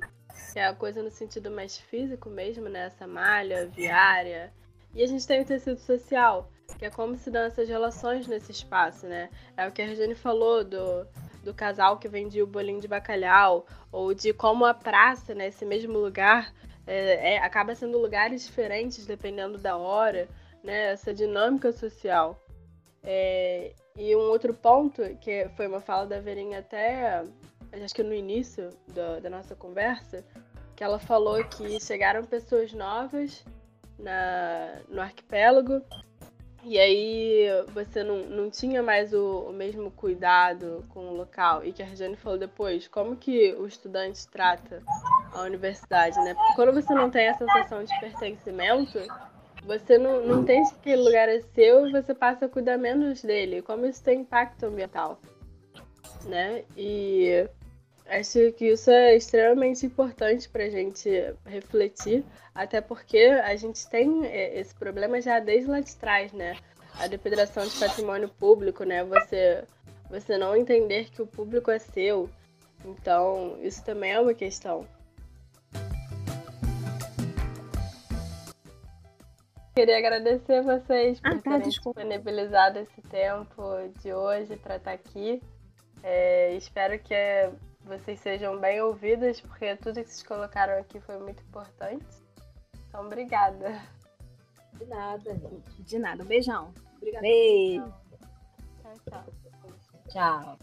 [0.52, 2.88] que é a coisa no sentido mais físico mesmo, né?
[2.88, 4.52] Essa malha viária.
[4.94, 6.50] E a gente tem o tecido social,
[6.80, 9.30] que é como se dão essas relações nesse espaço, né?
[9.56, 11.06] É o que a Regiane falou do,
[11.44, 15.66] do casal que vendia o bolinho de bacalhau, ou de como a praça, né, esse
[15.66, 16.54] mesmo lugar,
[16.88, 20.28] é, é, acaba sendo lugares diferentes dependendo da hora,
[20.64, 20.92] né?
[20.92, 22.42] Essa dinâmica social.
[23.04, 27.24] É, e um outro ponto, que foi uma fala da Verinha até
[27.84, 30.24] acho que no início da, da nossa conversa,
[30.76, 33.44] que ela falou que chegaram pessoas novas
[33.98, 35.82] na, no arquipélago
[36.64, 41.64] e aí você não, não tinha mais o, o, mesmo cuidado com o local.
[41.64, 44.82] E que a Regiane falou depois, como que o estudante trata
[45.32, 46.34] a universidade, né?
[46.34, 48.98] Porque quando você não tem a sensação de pertencimento,
[49.66, 53.22] você não, não entende que aquele lugar é seu e você passa a cuidar menos
[53.22, 53.62] dele.
[53.62, 55.20] Como isso tem impacto ambiental,
[56.26, 56.64] né?
[56.78, 57.48] E
[58.06, 61.10] acho que isso é extremamente importante para a gente
[61.46, 66.56] refletir, até porque a gente tem é, esse problema já desde lá de trás, né?
[67.00, 69.04] A depredação de patrimônio público, né?
[69.04, 69.64] Você,
[70.10, 72.30] você não entender que o público é seu.
[72.86, 74.88] Então, isso também é uma questão.
[79.76, 82.00] Queria agradecer vocês por ah, tá, terem desculpa.
[82.00, 83.62] disponibilizado esse tempo
[84.02, 85.42] de hoje para estar tá aqui.
[86.02, 87.14] É, espero que
[87.84, 92.06] vocês sejam bem ouvidas, porque tudo que vocês colocaram aqui foi muito importante.
[92.88, 93.82] Então, obrigada.
[94.78, 95.84] De nada, gente.
[95.84, 96.24] De nada.
[96.24, 96.74] Um beijão.
[96.96, 97.22] Obrigada.
[97.22, 97.94] Beijo.
[98.82, 99.26] Tchau,
[100.08, 100.58] tchau.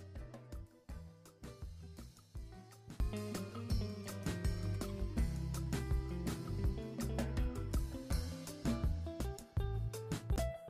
[3.10, 3.41] Tchau.